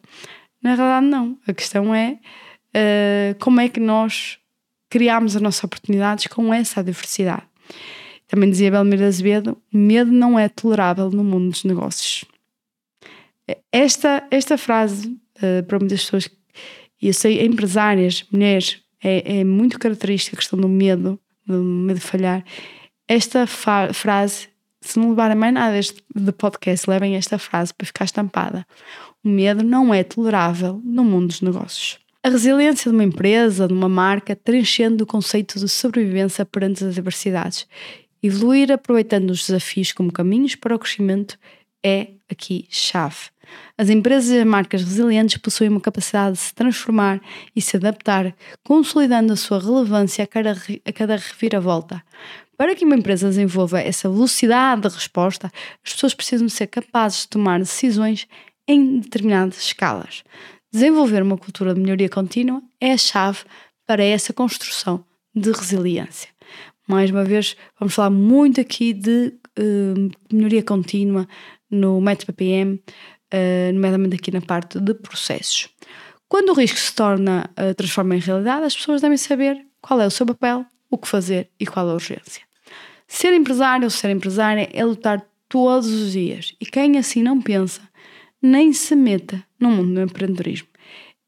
Na 0.61 0.75
realidade, 0.75 1.05
não. 1.05 1.37
A 1.47 1.53
questão 1.53 1.93
é 1.93 2.19
uh, 2.75 3.39
como 3.39 3.59
é 3.59 3.69
que 3.69 3.79
nós 3.79 4.39
criamos 4.93 5.35
as 5.35 5.41
nossas 5.41 5.63
oportunidades 5.63 6.27
com 6.27 6.53
essa 6.53 6.83
diversidade. 6.83 7.41
Também 8.27 8.47
dizia 8.47 8.69
Belmiro 8.69 9.03
Azevedo, 9.03 9.57
medo 9.73 10.11
não 10.11 10.37
é 10.37 10.47
tolerável 10.47 11.09
no 11.09 11.23
mundo 11.23 11.49
dos 11.49 11.63
negócios. 11.63 12.23
Esta, 13.71 14.23
esta 14.29 14.55
frase, 14.55 15.07
uh, 15.37 15.63
para 15.67 15.79
muitas 15.79 16.03
pessoas, 16.03 16.29
e 17.01 17.07
eu 17.07 17.13
sei, 17.13 17.43
empresárias, 17.43 18.23
mulheres, 18.31 18.83
é, 19.03 19.39
é 19.39 19.43
muito 19.43 19.79
característica 19.79 20.35
a 20.35 20.39
questão 20.39 20.59
do 20.59 20.69
medo, 20.69 21.19
do 21.43 21.63
medo 21.63 21.99
de 21.99 22.05
falhar. 22.05 22.45
Esta 23.07 23.47
frase, 23.47 24.47
se 24.79 24.99
não 24.99 25.09
levarem 25.09 25.35
mais 25.35 25.55
nada 25.55 25.73
deste 25.73 26.03
de 26.15 26.31
podcast, 26.31 26.87
levem 26.87 27.15
esta 27.15 27.39
frase 27.39 27.73
para 27.73 27.87
ficar 27.87 28.05
estampada. 28.05 28.63
O 29.23 29.27
medo 29.29 29.63
não 29.63 29.91
é 29.91 30.03
tolerável 30.03 30.79
no 30.85 31.03
mundo 31.03 31.29
dos 31.29 31.41
negócios. 31.41 32.02
A 32.25 32.29
resiliência 32.29 32.89
de 32.89 32.95
uma 32.95 33.03
empresa, 33.03 33.67
de 33.67 33.73
uma 33.73 33.89
marca, 33.89 34.33
transcende 34.33 35.03
o 35.03 35.05
conceito 35.05 35.59
de 35.59 35.67
sobrevivência 35.67 36.45
perante 36.45 36.81
as 36.81 36.91
adversidades. 36.91 37.67
Evoluir 38.23 38.71
aproveitando 38.71 39.29
os 39.29 39.45
desafios 39.45 39.91
como 39.91 40.09
caminhos 40.09 40.55
para 40.55 40.73
o 40.73 40.79
crescimento 40.79 41.37
é 41.85 42.11
aqui 42.31 42.65
chave. 42.69 43.29
As 43.77 43.89
empresas 43.89 44.31
e 44.31 44.39
as 44.39 44.45
marcas 44.45 44.85
resilientes 44.85 45.35
possuem 45.35 45.69
uma 45.69 45.81
capacidade 45.81 46.37
de 46.37 46.43
se 46.43 46.55
transformar 46.55 47.19
e 47.53 47.61
se 47.61 47.75
adaptar, 47.75 48.33
consolidando 48.63 49.33
a 49.33 49.35
sua 49.35 49.59
relevância 49.59 50.23
a 50.23 50.27
cada, 50.27 50.55
a 50.85 50.93
cada 50.93 51.17
reviravolta. 51.17 52.01
Para 52.55 52.73
que 52.73 52.85
uma 52.85 52.95
empresa 52.95 53.27
desenvolva 53.27 53.81
essa 53.81 54.07
velocidade 54.07 54.83
de 54.83 54.95
resposta, 54.95 55.51
as 55.85 55.91
pessoas 55.91 56.13
precisam 56.13 56.47
ser 56.47 56.67
capazes 56.67 57.23
de 57.23 57.27
tomar 57.27 57.59
decisões 57.59 58.29
em 58.65 59.01
determinadas 59.01 59.57
escalas. 59.57 60.23
Desenvolver 60.73 61.21
uma 61.21 61.37
cultura 61.37 61.71
de 61.71 61.79
melhoria 61.79 62.09
contínua 62.09 62.59
é 62.81 62.93
a 62.93 62.97
chave 62.97 63.41
para 63.85 64.03
essa 64.03 64.33
construção 64.33 65.05
de 65.35 65.51
resiliência. 65.51 66.29
Mais 66.87 67.11
uma 67.11 67.23
vez, 67.23 67.55
vamos 67.79 67.93
falar 67.93 68.09
muito 68.09 68.59
aqui 68.59 68.91
de 68.91 69.35
uh, 69.59 70.11
melhoria 70.33 70.63
contínua 70.63 71.27
no 71.69 72.01
método 72.01 72.33
PPM, 72.33 72.73
uh, 72.73 73.71
nomeadamente 73.71 74.15
aqui 74.15 74.31
na 74.31 74.41
parte 74.41 74.79
de 74.79 74.95
processos. 74.95 75.69
Quando 76.27 76.49
o 76.49 76.53
risco 76.53 76.79
se 76.79 76.95
torna, 76.95 77.47
uh, 77.51 77.75
transforma 77.75 78.15
em 78.15 78.19
realidade, 78.19 78.65
as 78.65 78.75
pessoas 78.75 78.99
devem 78.99 79.17
saber 79.17 79.63
qual 79.79 80.01
é 80.01 80.07
o 80.07 80.11
seu 80.11 80.25
papel, 80.25 80.65
o 80.89 80.97
que 80.97 81.07
fazer 81.07 81.51
e 81.59 81.67
qual 81.67 81.87
a 81.87 81.93
urgência. 81.93 82.41
Ser 83.07 83.31
empresário 83.35 83.83
ou 83.83 83.91
ser 83.91 84.09
empresária 84.09 84.67
é 84.73 84.83
lutar 84.83 85.23
todos 85.47 85.87
os 85.87 86.13
dias 86.13 86.55
e 86.59 86.65
quem 86.65 86.97
assim 86.97 87.21
não 87.21 87.39
pensa, 87.39 87.79
nem 88.43 88.73
se 88.73 88.95
meta 88.95 89.43
no 89.57 89.71
mundo 89.71 89.93
do 89.93 90.01
empreendedorismo. 90.01 90.67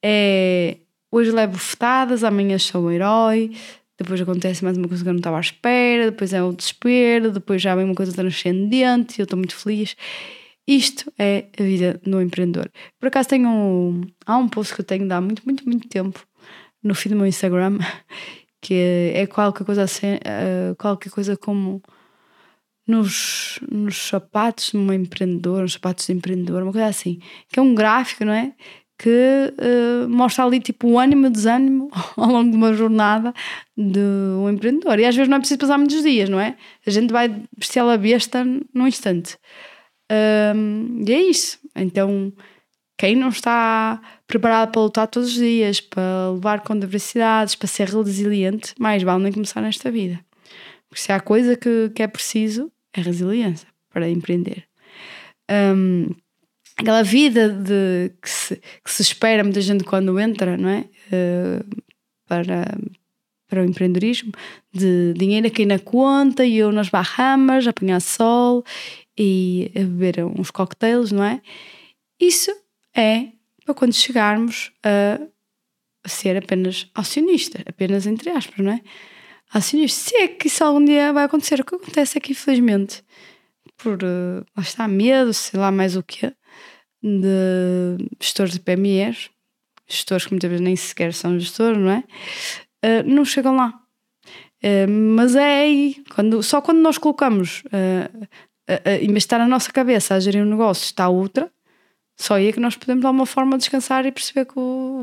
É, 0.04 0.78
hoje 1.10 1.32
levo 1.32 1.58
fetadas, 1.58 2.24
amanhã 2.24 2.60
sou 2.60 2.86
um 2.86 2.92
herói, 2.92 3.52
depois 3.98 4.20
acontece 4.20 4.64
mais 4.64 4.78
uma 4.78 4.88
coisa 4.88 5.02
que 5.02 5.10
eu 5.10 5.14
não 5.14 5.20
estava 5.20 5.38
à 5.38 5.40
espera, 5.40 6.12
depois 6.12 6.34
é 6.34 6.44
o 6.44 6.52
desespero, 6.52 7.32
depois 7.32 7.62
já 7.62 7.74
vem 7.74 7.86
uma 7.86 7.96
coisa 7.96 8.12
transcendente 8.12 9.18
e 9.18 9.22
eu 9.22 9.24
estou 9.24 9.38
muito 9.38 9.56
feliz. 9.56 9.96
Isto 10.68 11.12
é 11.18 11.46
a 11.58 11.64
vida 11.64 12.02
do 12.04 12.22
empreendedor. 12.22 12.70
Por 13.00 13.08
acaso 13.08 13.30
tenho 13.30 13.48
um, 13.48 14.02
há 14.26 14.38
um 14.38 14.50
post 14.50 14.74
que 14.74 14.82
eu 14.82 14.86
tenho 14.86 15.08
de 15.08 15.14
há 15.14 15.22
muito, 15.22 15.42
muito, 15.46 15.64
muito 15.64 15.88
tempo 15.88 16.20
no 16.84 16.94
feed 16.94 17.14
do 17.14 17.18
meu 17.18 17.28
Instagram 17.28 17.80
que 18.62 19.14
é, 19.14 19.26
qualquer 19.28 19.64
coisa 19.64 19.84
assim, 19.84 20.18
qualquer 20.78 21.12
coisa 21.12 21.38
como 21.38 21.82
nos, 22.88 23.60
nos 23.72 23.96
sapatos 24.08 24.72
de 24.72 24.78
uma 24.78 24.96
empreendedora, 24.96 25.64
nos 25.64 25.74
sapatos 25.74 26.06
de 26.06 26.14
empreendedor, 26.14 26.64
uma 26.64 26.72
coisa 26.72 26.88
assim, 26.88 27.20
que 27.52 27.60
é 27.60 27.62
um 27.62 27.74
gráfico, 27.74 28.26
não 28.26 28.34
é? 28.34 28.54
Que 28.98 29.54
uh, 29.60 30.10
mostra 30.10 30.46
ali 30.46 30.60
tipo 30.60 30.88
o 30.88 31.00
ânimo 31.00 31.26
e 31.26 31.28
o 31.28 31.32
desânimo 31.32 31.90
ao 32.16 32.30
longo 32.30 32.50
de 32.50 32.56
uma 32.56 32.74
jornada 32.74 33.34
de 33.76 34.00
um 34.40 34.50
empreendedor. 34.50 35.00
E 35.00 35.06
às 35.06 35.16
vezes 35.16 35.30
não 35.30 35.38
é 35.38 35.40
preciso 35.40 35.60
passar 35.60 35.78
muitos 35.78 36.02
dias, 36.02 36.30
não 36.30 36.40
é? 36.40 36.56
A 36.86 36.90
gente 36.90 37.12
vai 37.12 37.36
vestir 37.58 37.80
a 37.80 37.98
besta 37.98 38.46
num 38.74 38.88
instante. 38.88 39.38
E 40.10 41.12
é 41.12 41.22
isso. 41.24 41.60
Então, 41.76 42.32
quem 42.98 43.16
não 43.16 43.30
está 43.30 44.02
preparado 44.26 44.72
para 44.72 44.82
lutar 44.82 45.08
todos 45.08 45.30
os 45.30 45.36
dias, 45.36 45.82
para 45.82 46.32
levar 46.32 46.62
com 46.62 46.74
adversidades, 46.74 47.56
para 47.56 47.68
ser 47.68 47.90
resiliente, 47.90 48.74
mais 48.80 49.04
vale 49.04 49.24
nem 49.24 49.34
começar 49.34 49.62
nesta 49.62 49.92
vida. 49.92 50.20
Porque 50.88 51.02
se 51.02 51.12
há 51.12 51.20
coisa 51.20 51.58
que, 51.58 51.92
que 51.94 52.02
é 52.02 52.08
preciso, 52.08 52.72
é 53.00 53.04
resiliência 53.04 53.68
para 53.90 54.10
empreender. 54.10 54.66
Um, 55.50 56.10
aquela 56.78 57.04
vida 57.04 57.50
de, 57.50 58.12
que, 58.22 58.30
se, 58.30 58.56
que 58.56 58.92
se 58.92 59.02
espera 59.02 59.44
muita 59.44 59.62
gente 59.62 59.84
quando 59.84 60.20
entra, 60.20 60.58
não 60.58 60.70
é? 60.70 60.86
Uh, 61.08 61.84
para, 62.28 62.78
para 63.48 63.62
o 63.62 63.66
empreendedorismo, 63.66 64.32
de 64.74 65.14
dinheiro 65.14 65.48
aqui 65.48 65.66
na 65.66 65.80
conta 65.80 66.46
e 66.46 66.58
eu 66.58 66.72
nas 66.72 66.90
Bahamas, 66.90 67.68
apanhar 67.68 68.02
sol 68.02 68.64
e 69.18 69.72
a 69.76 69.80
beber 69.80 70.26
uns 70.26 70.52
cocktails, 70.52 71.12
não 71.12 71.24
é? 71.24 71.42
Isso 72.20 72.52
é 72.96 73.30
para 73.64 73.74
quando 73.74 73.94
chegarmos 73.94 74.72
a, 74.84 75.20
ser 76.08 76.38
apenas 76.38 76.90
acionista, 76.94 77.64
apenas 77.66 78.06
entre 78.06 78.30
aspas, 78.30 78.64
não 78.64 78.72
é? 78.72 78.82
Acionista. 79.56 80.10
Se 80.10 80.18
é 80.18 80.28
que 80.28 80.48
isso 80.48 80.62
algum 80.66 80.84
dia 80.84 81.14
vai 81.14 81.24
acontecer, 81.24 81.62
o 81.62 81.64
que 81.64 81.76
acontece 81.76 82.18
é 82.18 82.22
que, 82.22 82.34
infelizmente, 82.34 83.02
por 83.78 84.04
uh, 84.04 84.46
lá 84.56 84.62
está 84.62 84.86
medo, 84.86 85.34
sei 85.34 85.58
lá 85.58 85.72
mais 85.72 85.96
o 85.96 86.04
que, 86.04 86.28
de 87.02 87.98
gestores 88.20 88.52
de 88.52 88.60
PMEs, 88.60 89.30
gestores 89.88 90.26
que 90.26 90.32
muitas 90.32 90.50
vezes 90.50 90.62
nem 90.62 90.76
sequer 90.76 91.14
são 91.14 91.40
gestores, 91.40 91.78
não 91.78 91.90
é? 91.90 92.04
Uh, 92.84 93.04
não 93.06 93.24
chegam 93.24 93.56
lá. 93.56 93.80
Uh, 94.62 94.92
mas 95.16 95.38
é 95.38 95.62
aí, 95.62 96.04
quando, 96.14 96.44
só 96.44 96.60
quando 96.60 96.80
nós 96.80 96.98
colocamos 96.98 97.64
uh, 97.68 98.28
em 99.00 99.08
vez 99.08 99.14
de 99.14 99.18
estar 99.20 99.38
na 99.38 99.48
nossa 99.48 99.72
cabeça 99.72 100.16
a 100.16 100.20
gerir 100.20 100.44
um 100.44 100.50
negócio, 100.50 100.84
está 100.84 101.08
outra, 101.08 101.50
Só 102.18 102.36
aí 102.36 102.48
é 102.48 102.52
que 102.52 102.60
nós 102.60 102.76
podemos 102.76 103.02
de 103.02 103.08
alguma 103.08 103.26
forma 103.26 103.58
descansar 103.58 104.06
e 104.06 104.12
perceber 104.12 104.46
que 104.46 104.56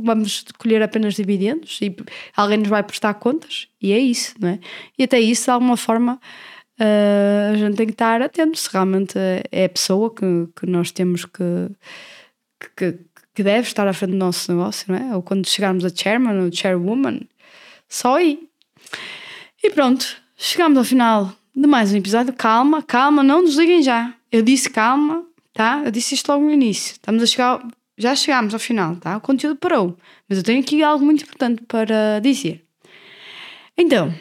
vamos 0.02 0.44
colher 0.56 0.82
apenas 0.82 1.14
dividendos 1.14 1.78
e 1.82 1.94
alguém 2.34 2.58
nos 2.58 2.68
vai 2.68 2.82
prestar 2.82 3.14
contas 3.14 3.68
e 3.80 3.92
é 3.92 3.98
isso, 3.98 4.34
não 4.40 4.48
é? 4.48 4.58
E 4.98 5.04
até 5.04 5.20
isso, 5.20 5.44
de 5.44 5.50
alguma 5.50 5.76
forma, 5.76 6.18
uh, 6.80 7.52
a 7.52 7.56
gente 7.56 7.76
tem 7.76 7.86
que 7.86 7.92
estar 7.92 8.22
atento 8.22 8.58
se 8.58 8.68
realmente 8.72 9.18
é 9.50 9.64
a 9.64 9.68
pessoa 9.68 10.12
que, 10.14 10.48
que 10.56 10.66
nós 10.66 10.90
temos 10.90 11.26
que, 11.26 11.70
que, 12.76 12.98
que 13.34 13.42
deve 13.42 13.68
estar 13.68 13.86
à 13.86 13.92
frente 13.92 14.12
do 14.12 14.16
nosso 14.16 14.50
negócio, 14.50 14.90
não 14.90 14.98
é? 14.98 15.14
Ou 15.14 15.22
quando 15.22 15.46
chegarmos 15.46 15.84
a 15.84 15.90
chairman 15.94 16.44
ou 16.44 16.52
chairwoman, 16.52 17.20
só 17.88 18.16
aí. 18.16 18.48
E 19.62 19.70
pronto, 19.70 20.16
chegamos 20.36 20.78
ao 20.78 20.84
final 20.84 21.32
de 21.54 21.66
mais 21.66 21.92
um 21.92 21.96
episódio. 21.96 22.32
Calma, 22.32 22.82
calma, 22.82 23.22
não 23.22 23.44
desliguem 23.44 23.82
já. 23.82 24.14
Eu 24.30 24.42
disse 24.42 24.70
calma, 24.70 25.26
tá? 25.52 25.82
Eu 25.84 25.90
disse 25.90 26.14
isto 26.14 26.30
logo 26.30 26.44
no 26.44 26.50
início. 26.50 26.92
Estamos 26.92 27.22
a 27.22 27.26
chegar, 27.26 27.66
já 27.98 28.14
chegámos 28.14 28.54
ao 28.54 28.60
final, 28.60 28.96
tá? 28.96 29.16
O 29.16 29.20
conteúdo 29.20 29.56
parou, 29.56 29.96
mas 30.28 30.38
eu 30.38 30.44
tenho 30.44 30.60
aqui 30.60 30.82
algo 30.82 31.04
muito 31.04 31.24
importante 31.24 31.62
para 31.68 32.20
dizer. 32.20 32.64
Então, 33.76 34.14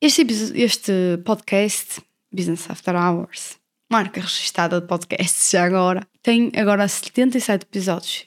este, 0.00 0.22
este 0.54 0.92
podcast, 1.24 2.00
Business 2.32 2.68
After 2.70 2.94
Hours, 2.94 3.58
marca 3.90 4.20
registrada 4.20 4.80
de 4.80 4.86
podcast 4.86 5.50
já 5.50 5.64
agora, 5.64 6.06
tem 6.22 6.52
agora 6.56 6.86
77 6.86 7.62
episódios. 7.62 8.26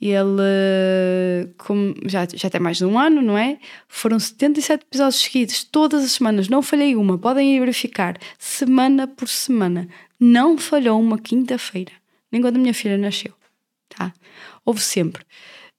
Ele 0.00 1.52
como 1.56 1.92
já, 2.06 2.26
já 2.32 2.48
tem 2.48 2.60
mais 2.60 2.76
de 2.76 2.84
um 2.84 2.96
ano, 2.96 3.20
não 3.20 3.36
é? 3.36 3.58
Foram 3.88 4.18
77 4.18 4.84
episódios 4.84 5.22
seguidos, 5.22 5.64
todas 5.64 6.04
as 6.04 6.12
semanas, 6.12 6.48
não 6.48 6.62
falhei 6.62 6.94
uma, 6.94 7.18
podem 7.18 7.56
ir 7.56 7.60
verificar, 7.60 8.16
semana 8.38 9.08
por 9.08 9.28
semana 9.28 9.88
não 10.18 10.58
falhou 10.58 11.00
uma 11.00 11.18
quinta-feira, 11.18 11.92
nem 12.30 12.42
quando 12.42 12.56
a 12.56 12.60
minha 12.60 12.74
filha 12.74 12.98
nasceu, 12.98 13.32
tá? 13.88 14.12
Houve 14.64 14.80
sempre. 14.80 15.22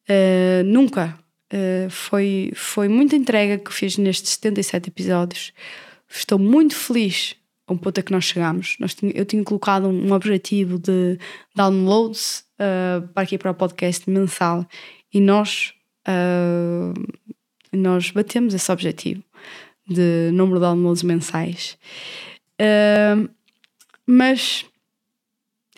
Uh, 0.09 0.63
nunca. 0.65 1.17
Uh, 1.51 1.89
foi, 1.89 2.51
foi 2.55 2.87
muita 2.87 3.15
entrega 3.15 3.57
que 3.57 3.73
fiz 3.73 3.97
nestes 3.97 4.31
77 4.31 4.89
episódios. 4.89 5.53
Estou 6.09 6.39
muito 6.39 6.75
feliz 6.75 7.35
com 7.65 7.75
o 7.75 7.77
ponto 7.77 7.99
a 7.99 8.03
que 8.03 8.11
nós 8.11 8.25
chegamos. 8.25 8.75
Nós 8.79 8.95
tinha, 8.95 9.11
eu 9.13 9.25
tinha 9.25 9.43
colocado 9.43 9.87
um, 9.87 10.11
objetivo 10.11 10.79
de 10.79 11.19
downloads 11.55 12.45
uh, 12.55 13.07
para 13.09 13.23
aqui 13.23 13.37
para 13.37 13.51
o 13.51 13.55
podcast 13.55 14.09
mensal 14.09 14.65
e 15.13 15.19
nós, 15.19 15.73
nós 17.71 18.11
batemos 18.11 18.53
esse 18.53 18.71
objetivo 18.71 19.23
de 19.87 20.29
número 20.31 20.59
de 20.59 20.65
downloads 20.65 21.03
mensais. 21.03 21.77
Uh, 22.61 23.29
mas 24.11 24.65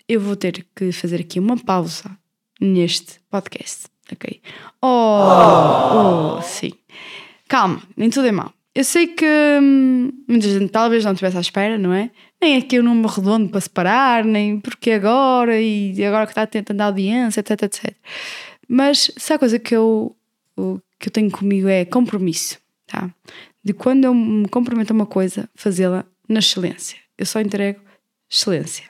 eu 0.08 0.18
vou 0.18 0.34
ter 0.34 0.66
que 0.74 0.90
fazer 0.90 1.20
aqui 1.20 1.38
uma 1.38 1.58
pausa 1.58 2.16
neste 2.58 3.20
podcast, 3.30 3.88
ok? 4.10 4.40
Oh, 4.80 6.38
oh 6.38 6.42
sim. 6.42 6.72
Calma, 7.46 7.82
nem 7.94 8.08
tudo 8.08 8.26
é 8.26 8.32
mal. 8.32 8.50
Eu 8.74 8.84
sei 8.84 9.08
que 9.08 9.26
hum, 9.60 10.10
muita 10.26 10.48
gente 10.48 10.70
talvez 10.70 11.04
não 11.04 11.12
estivesse 11.12 11.36
à 11.36 11.40
espera, 11.42 11.76
não 11.76 11.92
é? 11.92 12.10
Nem 12.40 12.56
aqui 12.56 12.78
o 12.78 12.82
número 12.82 13.08
redondo 13.08 13.50
para 13.50 13.60
separar, 13.60 14.24
nem 14.24 14.58
porque 14.58 14.92
agora 14.92 15.60
e 15.60 16.02
agora 16.02 16.24
que 16.24 16.32
está 16.32 16.46
tentando 16.46 16.80
a 16.80 16.86
audiência, 16.86 17.40
etc, 17.40 17.64
etc. 17.64 17.94
Mas 18.66 19.10
se 19.14 19.34
a 19.34 19.38
coisa 19.38 19.58
que 19.58 19.76
eu, 19.76 20.16
que 20.98 21.08
eu 21.08 21.12
tenho 21.12 21.30
comigo 21.30 21.68
é 21.68 21.84
compromisso, 21.84 22.58
tá? 22.86 23.10
De 23.62 23.74
quando 23.74 24.06
eu 24.06 24.14
me 24.14 24.48
comprometo 24.48 24.94
a 24.94 24.96
uma 24.96 25.06
coisa, 25.06 25.50
fazê-la 25.54 26.06
na 26.26 26.38
excelência. 26.38 26.96
Eu 27.18 27.26
só 27.26 27.38
entrego 27.38 27.91
excelência. 28.32 28.84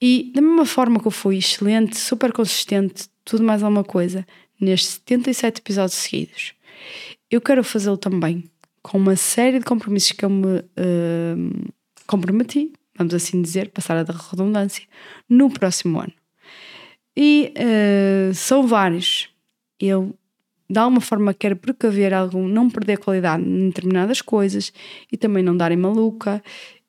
E 0.00 0.32
da 0.34 0.40
mesma 0.40 0.64
forma 0.64 0.98
que 0.98 1.06
eu 1.06 1.12
fui 1.12 1.36
excelente, 1.36 1.98
super 1.98 2.32
consistente, 2.32 3.08
tudo 3.24 3.44
mais 3.44 3.62
alguma 3.62 3.84
coisa, 3.84 4.26
nestes 4.58 4.94
77 5.06 5.60
episódios 5.60 5.98
seguidos, 5.98 6.54
eu 7.30 7.40
quero 7.40 7.62
fazê-lo 7.62 7.98
também 7.98 8.44
com 8.82 8.96
uma 8.96 9.14
série 9.14 9.58
de 9.58 9.64
compromissos 9.66 10.12
que 10.12 10.24
eu 10.24 10.30
me 10.30 10.58
uh, 10.58 11.72
comprometi, 12.06 12.72
vamos 12.96 13.12
assim 13.12 13.42
dizer, 13.42 13.68
passar 13.70 13.98
a 13.98 14.02
da 14.02 14.14
redundância, 14.14 14.84
no 15.28 15.50
próximo 15.50 16.00
ano. 16.00 16.12
E 17.14 17.52
uh, 17.58 18.34
são 18.34 18.66
vários. 18.66 19.28
Eu, 19.78 20.14
de 20.68 20.78
alguma 20.78 21.02
forma, 21.02 21.34
quero 21.34 21.56
precaver 21.56 22.14
algum, 22.14 22.48
não 22.48 22.70
perder 22.70 22.98
qualidade 22.98 23.42
em 23.44 23.68
determinadas 23.68 24.22
coisas 24.22 24.72
e 25.12 25.16
também 25.18 25.42
não 25.42 25.54
darem 25.54 25.76
maluca 25.76 26.42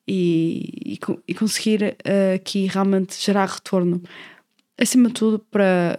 e, 0.06 0.94
e, 0.94 0.98
e 1.28 1.34
conseguir 1.34 1.96
uh, 2.06 2.34
aqui 2.34 2.66
realmente 2.66 3.20
gerar 3.20 3.46
retorno. 3.46 4.02
Acima 4.78 5.08
de 5.08 5.14
tudo, 5.14 5.38
para 5.38 5.98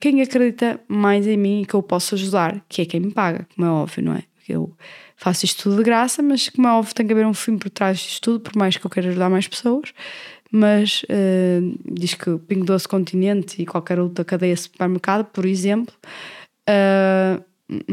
quem 0.00 0.20
acredita 0.22 0.80
mais 0.88 1.26
em 1.26 1.36
mim 1.36 1.62
e 1.62 1.66
que 1.66 1.74
eu 1.74 1.82
posso 1.82 2.14
ajudar, 2.14 2.64
que 2.68 2.82
é 2.82 2.84
quem 2.84 3.00
me 3.00 3.12
paga, 3.12 3.46
como 3.54 3.66
é 3.66 3.70
óbvio, 3.70 4.04
não 4.04 4.14
é? 4.14 4.24
Eu 4.48 4.74
faço 5.16 5.44
isto 5.44 5.62
tudo 5.62 5.76
de 5.76 5.84
graça, 5.84 6.22
mas 6.22 6.48
como 6.48 6.66
é 6.66 6.72
óbvio, 6.72 6.94
tem 6.94 7.06
que 7.06 7.12
haver 7.12 7.26
um 7.26 7.34
fim 7.34 7.56
por 7.56 7.70
trás 7.70 7.98
disto 7.98 8.20
tudo, 8.22 8.40
por 8.40 8.56
mais 8.56 8.76
que 8.76 8.84
eu 8.84 8.90
queira 8.90 9.08
ajudar 9.10 9.30
mais 9.30 9.46
pessoas. 9.46 9.92
Mas 10.50 11.02
uh, 11.04 11.78
diz 11.90 12.14
que 12.14 12.28
o 12.28 12.38
Pingo 12.38 12.66
Doce 12.66 12.86
Continente 12.86 13.62
e 13.62 13.66
qualquer 13.66 13.98
outra 13.98 14.24
cadeia 14.24 14.54
de 14.54 14.60
supermercado, 14.60 15.24
por 15.26 15.46
exemplo, 15.46 15.94
uh, 16.68 17.42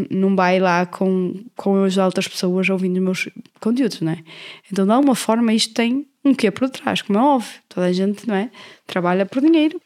não 0.10 0.36
vai 0.36 0.60
lá 0.60 0.86
com, 0.86 1.34
com 1.56 1.84
as 1.84 1.98
outras 1.98 2.28
pessoas 2.28 2.70
ouvindo 2.70 2.98
os 2.98 3.04
meus 3.04 3.30
conteúdos, 3.60 4.02
não 4.02 4.12
é? 4.12 4.24
Então, 4.72 4.86
de 4.86 4.92
alguma 4.92 5.16
forma, 5.16 5.54
isto 5.54 5.74
tem 5.74 6.08
um 6.24 6.34
quê 6.34 6.52
por 6.52 6.70
trás, 6.70 7.02
como 7.02 7.20
é 7.20 7.22
óbvio. 7.22 7.60
Toda 7.68 7.88
a 7.88 7.94
gente, 7.94 8.28
não 8.28 8.36
é? 8.36 8.50
Trabalha 8.86 9.26
por 9.26 9.42
dinheiro, 9.42 9.82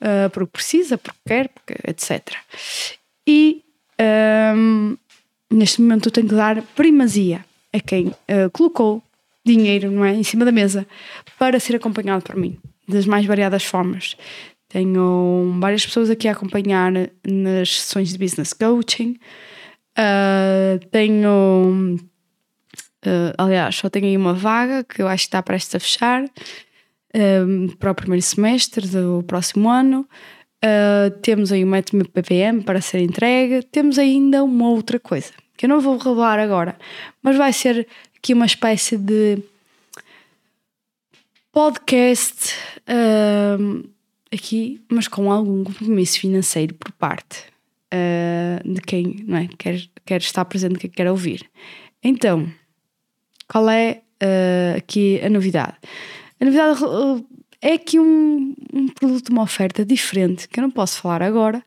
uh, 0.00 0.30
porque 0.30 0.52
precisa, 0.52 0.98
porque 0.98 1.18
quer, 1.26 1.48
porque, 1.48 1.74
etc. 1.88 2.34
E 3.26 3.62
um, 4.56 4.96
neste 5.50 5.80
momento 5.80 6.08
eu 6.08 6.12
tenho 6.12 6.28
que 6.28 6.34
dar 6.34 6.62
primazia 6.74 7.44
a 7.72 7.80
quem 7.80 8.08
uh, 8.08 8.50
colocou 8.52 9.02
dinheiro, 9.44 9.90
não 9.90 10.04
é? 10.04 10.14
Em 10.14 10.24
cima 10.24 10.44
da 10.44 10.52
mesa 10.52 10.86
para 11.38 11.60
ser 11.60 11.76
acompanhado 11.76 12.22
por 12.22 12.36
mim, 12.36 12.58
das 12.88 13.06
mais 13.06 13.24
variadas 13.26 13.64
formas. 13.64 14.16
Tenho 14.68 15.56
várias 15.60 15.86
pessoas 15.86 16.10
aqui 16.10 16.28
a 16.28 16.32
acompanhar 16.32 16.92
nas 17.26 17.80
sessões 17.80 18.12
de 18.12 18.18
business 18.18 18.52
coaching. 18.52 19.16
Uh, 19.96 20.84
tenho. 20.90 21.96
Uh, 23.04 23.32
aliás, 23.38 23.76
só 23.76 23.88
tenho 23.88 24.06
aí 24.06 24.16
uma 24.16 24.34
vaga 24.34 24.82
que 24.82 25.00
eu 25.00 25.06
acho 25.06 25.24
que 25.24 25.28
está 25.28 25.42
prestes 25.42 25.74
a 25.76 25.80
fechar 25.80 26.24
uh, 26.24 27.76
para 27.76 27.92
o 27.92 27.94
primeiro 27.94 28.22
semestre 28.22 28.88
do 28.88 29.22
próximo 29.26 29.68
ano. 29.68 30.06
temos 31.22 31.52
aí 31.52 31.62
o 31.62 31.66
método 31.66 32.08
PPM 32.08 32.62
para 32.62 32.80
ser 32.80 33.00
entregue. 33.00 33.62
Temos 33.62 33.98
ainda 33.98 34.42
uma 34.42 34.68
outra 34.68 34.98
coisa 34.98 35.32
que 35.56 35.64
eu 35.64 35.68
não 35.68 35.80
vou 35.80 35.96
revelar 35.96 36.38
agora, 36.38 36.76
mas 37.22 37.36
vai 37.36 37.52
ser 37.52 37.86
aqui 38.16 38.34
uma 38.34 38.44
espécie 38.44 38.98
de 38.98 39.38
podcast 41.52 42.54
aqui, 44.32 44.82
mas 44.90 45.08
com 45.08 45.30
algum 45.30 45.64
compromisso 45.64 46.20
financeiro 46.20 46.74
por 46.74 46.92
parte 46.92 47.44
uh, 47.92 48.72
de 48.72 48.80
quem 48.80 49.24
não 49.26 49.38
é, 49.38 49.48
quer, 49.58 49.80
quer 50.04 50.20
estar 50.20 50.44
presente, 50.44 50.78
que 50.78 50.88
quer 50.88 51.10
ouvir. 51.10 51.48
Então, 52.02 52.50
qual 53.48 53.68
é 53.68 54.02
uh, 54.22 54.76
aqui 54.76 55.20
a 55.22 55.30
novidade? 55.30 55.76
A 56.40 56.44
novidade 56.44 56.84
uh, 56.84 57.26
é 57.60 57.74
aqui 57.74 57.98
um, 57.98 58.54
um 58.72 58.88
produto, 58.88 59.30
uma 59.30 59.42
oferta 59.42 59.84
diferente 59.84 60.48
que 60.48 60.60
eu 60.60 60.62
não 60.62 60.70
posso 60.70 61.00
falar 61.00 61.22
agora, 61.22 61.62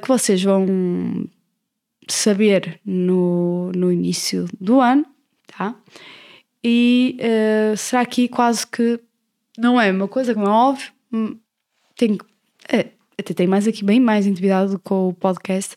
que 0.00 0.06
vocês 0.06 0.42
vão 0.42 1.28
saber 2.08 2.80
no, 2.86 3.72
no 3.74 3.92
início 3.92 4.46
do 4.58 4.80
ano, 4.80 5.04
tá? 5.48 5.74
E 6.62 7.18
será 7.76 8.02
aqui 8.02 8.28
quase 8.28 8.64
que 8.64 9.00
não 9.58 9.80
é 9.80 9.90
uma 9.90 10.06
coisa 10.06 10.32
como 10.32 10.46
é 10.46 10.50
óbvio, 10.50 10.92
tenho, 11.96 12.18
é, 12.68 12.88
até 13.18 13.34
tem 13.34 13.46
mais 13.46 13.66
aqui, 13.66 13.84
bem 13.84 14.00
mais 14.00 14.26
intimidade 14.26 14.78
com 14.78 15.08
o 15.08 15.14
podcast, 15.14 15.76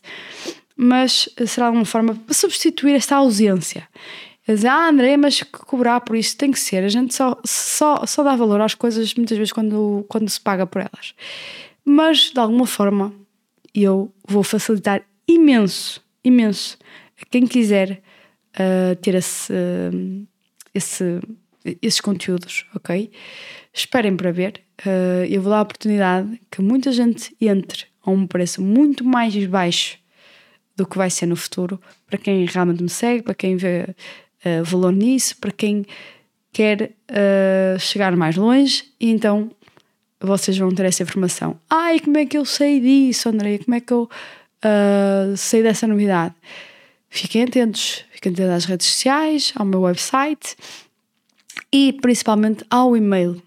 mas 0.76 1.28
será 1.46 1.70
uma 1.70 1.84
forma 1.84 2.14
para 2.14 2.34
substituir 2.34 2.94
esta 2.94 3.16
ausência. 3.16 3.88
Dizer, 4.46 4.68
ah, 4.68 4.88
André, 4.88 5.16
mas 5.16 5.42
cobrar 5.42 6.00
por 6.00 6.16
isso 6.16 6.36
tem 6.36 6.50
que 6.50 6.58
ser. 6.58 6.82
A 6.82 6.88
gente 6.88 7.14
só, 7.14 7.38
só, 7.44 8.04
só 8.06 8.24
dá 8.24 8.34
valor 8.34 8.60
às 8.60 8.74
coisas 8.74 9.14
muitas 9.14 9.38
vezes 9.38 9.52
quando, 9.52 10.04
quando 10.08 10.28
se 10.28 10.40
paga 10.40 10.66
por 10.66 10.80
elas. 10.80 11.14
Mas 11.84 12.32
de 12.32 12.40
alguma 12.40 12.66
forma 12.66 13.12
eu 13.74 14.12
vou 14.26 14.42
facilitar 14.42 15.02
imenso, 15.26 16.02
imenso 16.24 16.76
a 17.20 17.24
quem 17.24 17.46
quiser 17.46 18.02
uh, 18.54 18.96
ter 18.96 19.14
esse, 19.14 19.52
uh, 19.52 20.26
esse, 20.74 21.20
esses 21.80 22.00
conteúdos, 22.00 22.66
ok? 22.74 23.10
Esperem 23.72 24.16
para 24.16 24.30
ver. 24.30 24.60
Uh, 24.84 25.24
eu 25.28 25.40
vou 25.40 25.50
dar 25.50 25.58
a 25.58 25.62
oportunidade 25.62 26.40
que 26.50 26.60
muita 26.60 26.92
gente 26.92 27.34
entre 27.40 27.86
a 28.04 28.10
um 28.10 28.26
preço 28.26 28.60
muito 28.60 29.04
mais 29.04 29.34
baixo 29.46 29.98
do 30.76 30.86
que 30.86 30.96
vai 30.96 31.10
ser 31.10 31.26
no 31.26 31.36
futuro, 31.36 31.80
para 32.06 32.18
quem 32.18 32.44
realmente 32.46 32.82
me 32.82 32.88
segue, 32.88 33.22
para 33.22 33.34
quem 33.34 33.56
vê 33.56 33.86
uh, 34.44 34.64
valor 34.64 34.92
nisso, 34.92 35.36
para 35.38 35.52
quem 35.52 35.86
quer 36.52 36.92
uh, 37.10 37.78
chegar 37.78 38.14
mais 38.16 38.36
longe 38.36 38.84
e 39.00 39.10
então 39.10 39.50
vocês 40.20 40.56
vão 40.56 40.70
ter 40.70 40.84
essa 40.86 41.02
informação. 41.02 41.58
Ai, 41.68 41.98
como 41.98 42.16
é 42.18 42.26
que 42.26 42.38
eu 42.38 42.44
sei 42.44 42.80
disso, 42.80 43.28
André? 43.28 43.58
Como 43.58 43.74
é 43.74 43.80
que 43.80 43.92
eu 43.92 44.08
uh, 44.64 45.36
sei 45.36 45.62
dessa 45.62 45.86
novidade? 45.86 46.34
Fiquem 47.08 47.44
atentos, 47.44 48.04
fiquem 48.10 48.32
atentos 48.32 48.52
às 48.52 48.64
redes 48.64 48.86
sociais, 48.86 49.52
ao 49.56 49.66
meu 49.66 49.80
website 49.82 50.56
e 51.72 51.92
principalmente 51.94 52.64
ao 52.70 52.96
e-mail. 52.96 53.42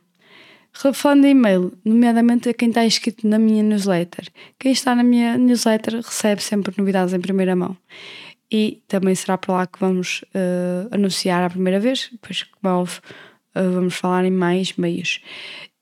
De 0.75 1.27
e-mail, 1.29 1.71
nomeadamente 1.85 2.49
a 2.49 2.53
quem 2.53 2.67
está 2.67 2.85
inscrito 2.85 3.25
na 3.25 3.39
minha 3.39 3.63
newsletter. 3.63 4.27
Quem 4.59 4.73
está 4.73 4.93
na 4.93 5.03
minha 5.03 5.37
newsletter 5.37 5.95
recebe 5.95 6.43
sempre 6.43 6.73
novidades 6.77 7.13
em 7.13 7.19
primeira 7.19 7.55
mão. 7.55 7.77
E 8.51 8.83
também 8.87 9.15
será 9.15 9.37
por 9.37 9.53
lá 9.53 9.65
que 9.65 9.79
vamos 9.79 10.21
uh, 10.35 10.89
anunciar 10.91 11.43
a 11.43 11.49
primeira 11.49 11.79
vez, 11.79 12.09
depois, 12.11 12.43
como 12.43 12.75
é 12.75 12.83
uh, 12.83 13.71
vamos 13.71 13.95
falar 13.95 14.25
em 14.25 14.31
mais 14.31 14.75
meios. 14.75 15.21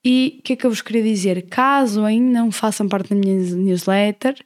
E 0.04 0.36
o 0.38 0.42
que 0.42 0.52
é 0.52 0.56
que 0.56 0.64
eu 0.64 0.70
vos 0.70 0.80
queria 0.80 1.02
dizer? 1.02 1.42
Caso 1.48 2.04
ainda 2.04 2.38
não 2.38 2.52
façam 2.52 2.88
parte 2.88 3.10
da 3.10 3.16
minha 3.16 3.36
newsletter, 3.56 4.36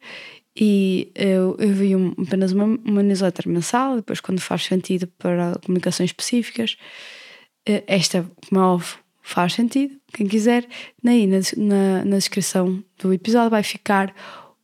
e 0.58 1.12
eu, 1.14 1.56
eu 1.58 1.72
vi 1.72 1.94
um, 1.94 2.14
apenas 2.26 2.52
uma, 2.52 2.64
uma 2.64 3.02
newsletter 3.02 3.48
mensal, 3.48 3.96
depois, 3.96 4.18
quando 4.18 4.40
faz 4.40 4.64
sentido 4.64 5.06
para 5.18 5.58
comunicações 5.64 6.08
específicas, 6.08 6.78
uh, 7.68 7.82
esta, 7.87 8.26
como 8.48 8.78
é 8.78 8.82
faz 9.22 9.52
sentido. 9.52 9.97
Quem 10.12 10.27
quiser, 10.27 10.66
aí 11.07 11.27
na, 11.27 11.38
na, 11.57 12.05
na 12.05 12.16
descrição 12.16 12.83
do 12.99 13.12
episódio 13.12 13.51
vai 13.51 13.62
ficar 13.62 14.14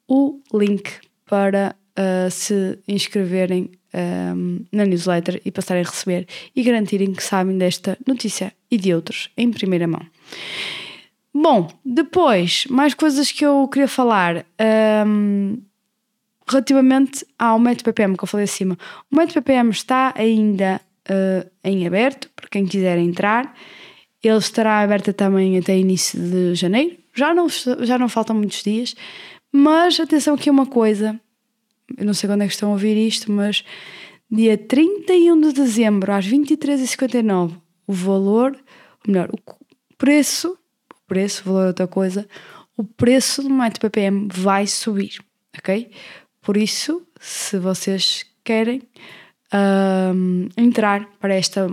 o 0.09 0.41
link 0.53 0.91
para 1.27 1.77
uh, 1.99 2.31
se 2.31 2.79
inscreverem 2.89 3.71
um, 4.35 4.65
na 4.73 4.85
newsletter 4.85 5.41
e 5.45 5.51
passarem 5.51 5.85
a 5.85 5.89
receber 5.89 6.27
e 6.55 6.63
garantirem 6.63 7.13
que 7.13 7.23
sabem 7.23 7.57
desta 7.57 7.97
notícia 8.07 8.53
e 8.71 8.77
de 8.77 8.93
outros 8.93 9.31
em 9.37 9.51
primeira 9.51 9.87
mão. 9.87 10.03
Bom, 11.33 11.69
depois, 11.85 12.65
mais 12.71 12.95
coisas 12.95 13.33
que 13.33 13.45
eu 13.45 13.67
queria 13.69 13.89
falar. 13.89 14.47
Um, 15.07 15.59
relativamente 16.47 17.27
ao 17.39 17.59
método 17.59 17.85
PPM 17.85 18.17
que 18.17 18.25
eu 18.25 18.29
falei 18.29 18.45
acima. 18.45 18.79
O 19.11 19.17
método 19.17 19.35
PPM 19.35 19.71
está 19.71 20.13
ainda 20.17 20.81
uh, 21.09 21.51
em 21.63 21.87
aberto, 21.87 22.29
para 22.37 22.49
quem 22.49 22.67
quiser 22.67 22.99
entrar. 22.99 23.55
Ele 24.29 24.39
estará 24.39 24.81
aberto 24.81 25.13
também 25.13 25.59
até 25.59 25.77
início 25.77 26.21
de 26.21 26.55
janeiro. 26.55 26.97
Já 27.15 27.35
não, 27.35 27.49
já 27.49 27.99
não 27.99 28.09
faltam 28.09 28.37
muitos 28.37 28.63
dias. 28.63 28.95
Mas 29.53 30.01
atenção 30.01 30.35
aqui 30.35 30.51
uma 30.51 30.67
coisa. 30.67 31.21
Eu 31.97 32.05
não 32.05 32.15
sei 32.15 32.29
quando 32.29 32.43
é 32.43 32.47
que 32.47 32.53
estão 32.53 32.71
a 32.71 32.73
ouvir 32.73 32.97
isto, 32.97 33.31
mas 33.31 33.65
dia 34.31 34.59
31 34.59 35.41
de 35.41 35.53
dezembro, 35.53 36.13
às 36.13 36.27
23h59, 36.27 37.53
o 37.87 37.93
valor, 37.93 38.57
ou 39.07 39.13
melhor, 39.13 39.29
o 39.31 39.39
preço, 39.97 40.59
o 40.91 41.07
preço, 41.07 41.43
o 41.43 41.53
valor 41.53 41.65
é 41.65 41.67
outra 41.69 41.87
coisa, 41.87 42.27
o 42.77 42.83
preço 42.83 43.43
do 43.43 43.51
método 43.51 43.81
PPM 43.81 44.29
vai 44.33 44.67
subir, 44.67 45.21
ok? 45.57 45.91
Por 46.43 46.57
isso, 46.57 47.07
se 47.21 47.59
vocês 47.59 48.27
querem 48.43 48.83
um, 49.55 50.49
entrar 50.57 51.09
para 51.21 51.35
esta 51.35 51.69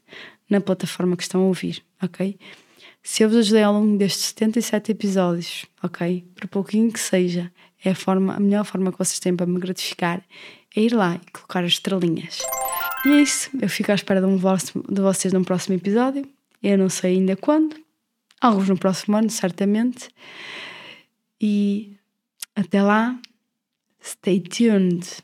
na 0.51 0.61
plataforma 0.61 1.17
que 1.17 1.23
estão 1.23 1.41
a 1.41 1.45
ouvir, 1.45 1.85
ok? 2.03 2.37
Se 3.01 3.23
eu 3.23 3.29
vos 3.29 3.39
ajudei 3.39 3.63
ao 3.63 3.75
longo 3.75 3.97
destes 3.97 4.25
77 4.25 4.91
episódios, 4.91 5.67
ok? 5.81 6.25
Por 6.35 6.49
pouquinho 6.49 6.91
que 6.91 6.99
seja, 6.99 7.53
é 7.85 7.91
a, 7.91 7.95
forma, 7.95 8.35
a 8.35 8.41
melhor 8.41 8.65
forma 8.65 8.91
que 8.91 8.99
vocês 8.99 9.21
têm 9.21 9.37
para 9.37 9.47
me 9.47 9.61
gratificar 9.61 10.21
é 10.75 10.81
ir 10.81 10.95
lá 10.95 11.15
e 11.15 11.31
colocar 11.31 11.63
as 11.63 11.75
estrelinhas. 11.75 12.41
E 13.07 13.11
é 13.11 13.23
isso. 13.23 13.51
Eu 13.63 13.69
fico 13.69 13.93
à 13.93 13.95
espera 13.95 14.21
de, 14.21 14.27
um, 14.27 14.37
de 14.37 15.01
vocês 15.01 15.33
num 15.33 15.45
próximo 15.45 15.77
episódio. 15.77 16.27
Eu 16.61 16.77
não 16.77 16.89
sei 16.89 17.19
ainda 17.19 17.37
quando, 17.37 17.77
alguns 18.41 18.69
no 18.69 18.77
próximo 18.77 19.17
ano, 19.17 19.31
certamente. 19.31 20.09
E 21.41 21.97
até 22.55 22.83
lá, 22.83 23.19
stay 24.03 24.41
tuned. 24.41 25.23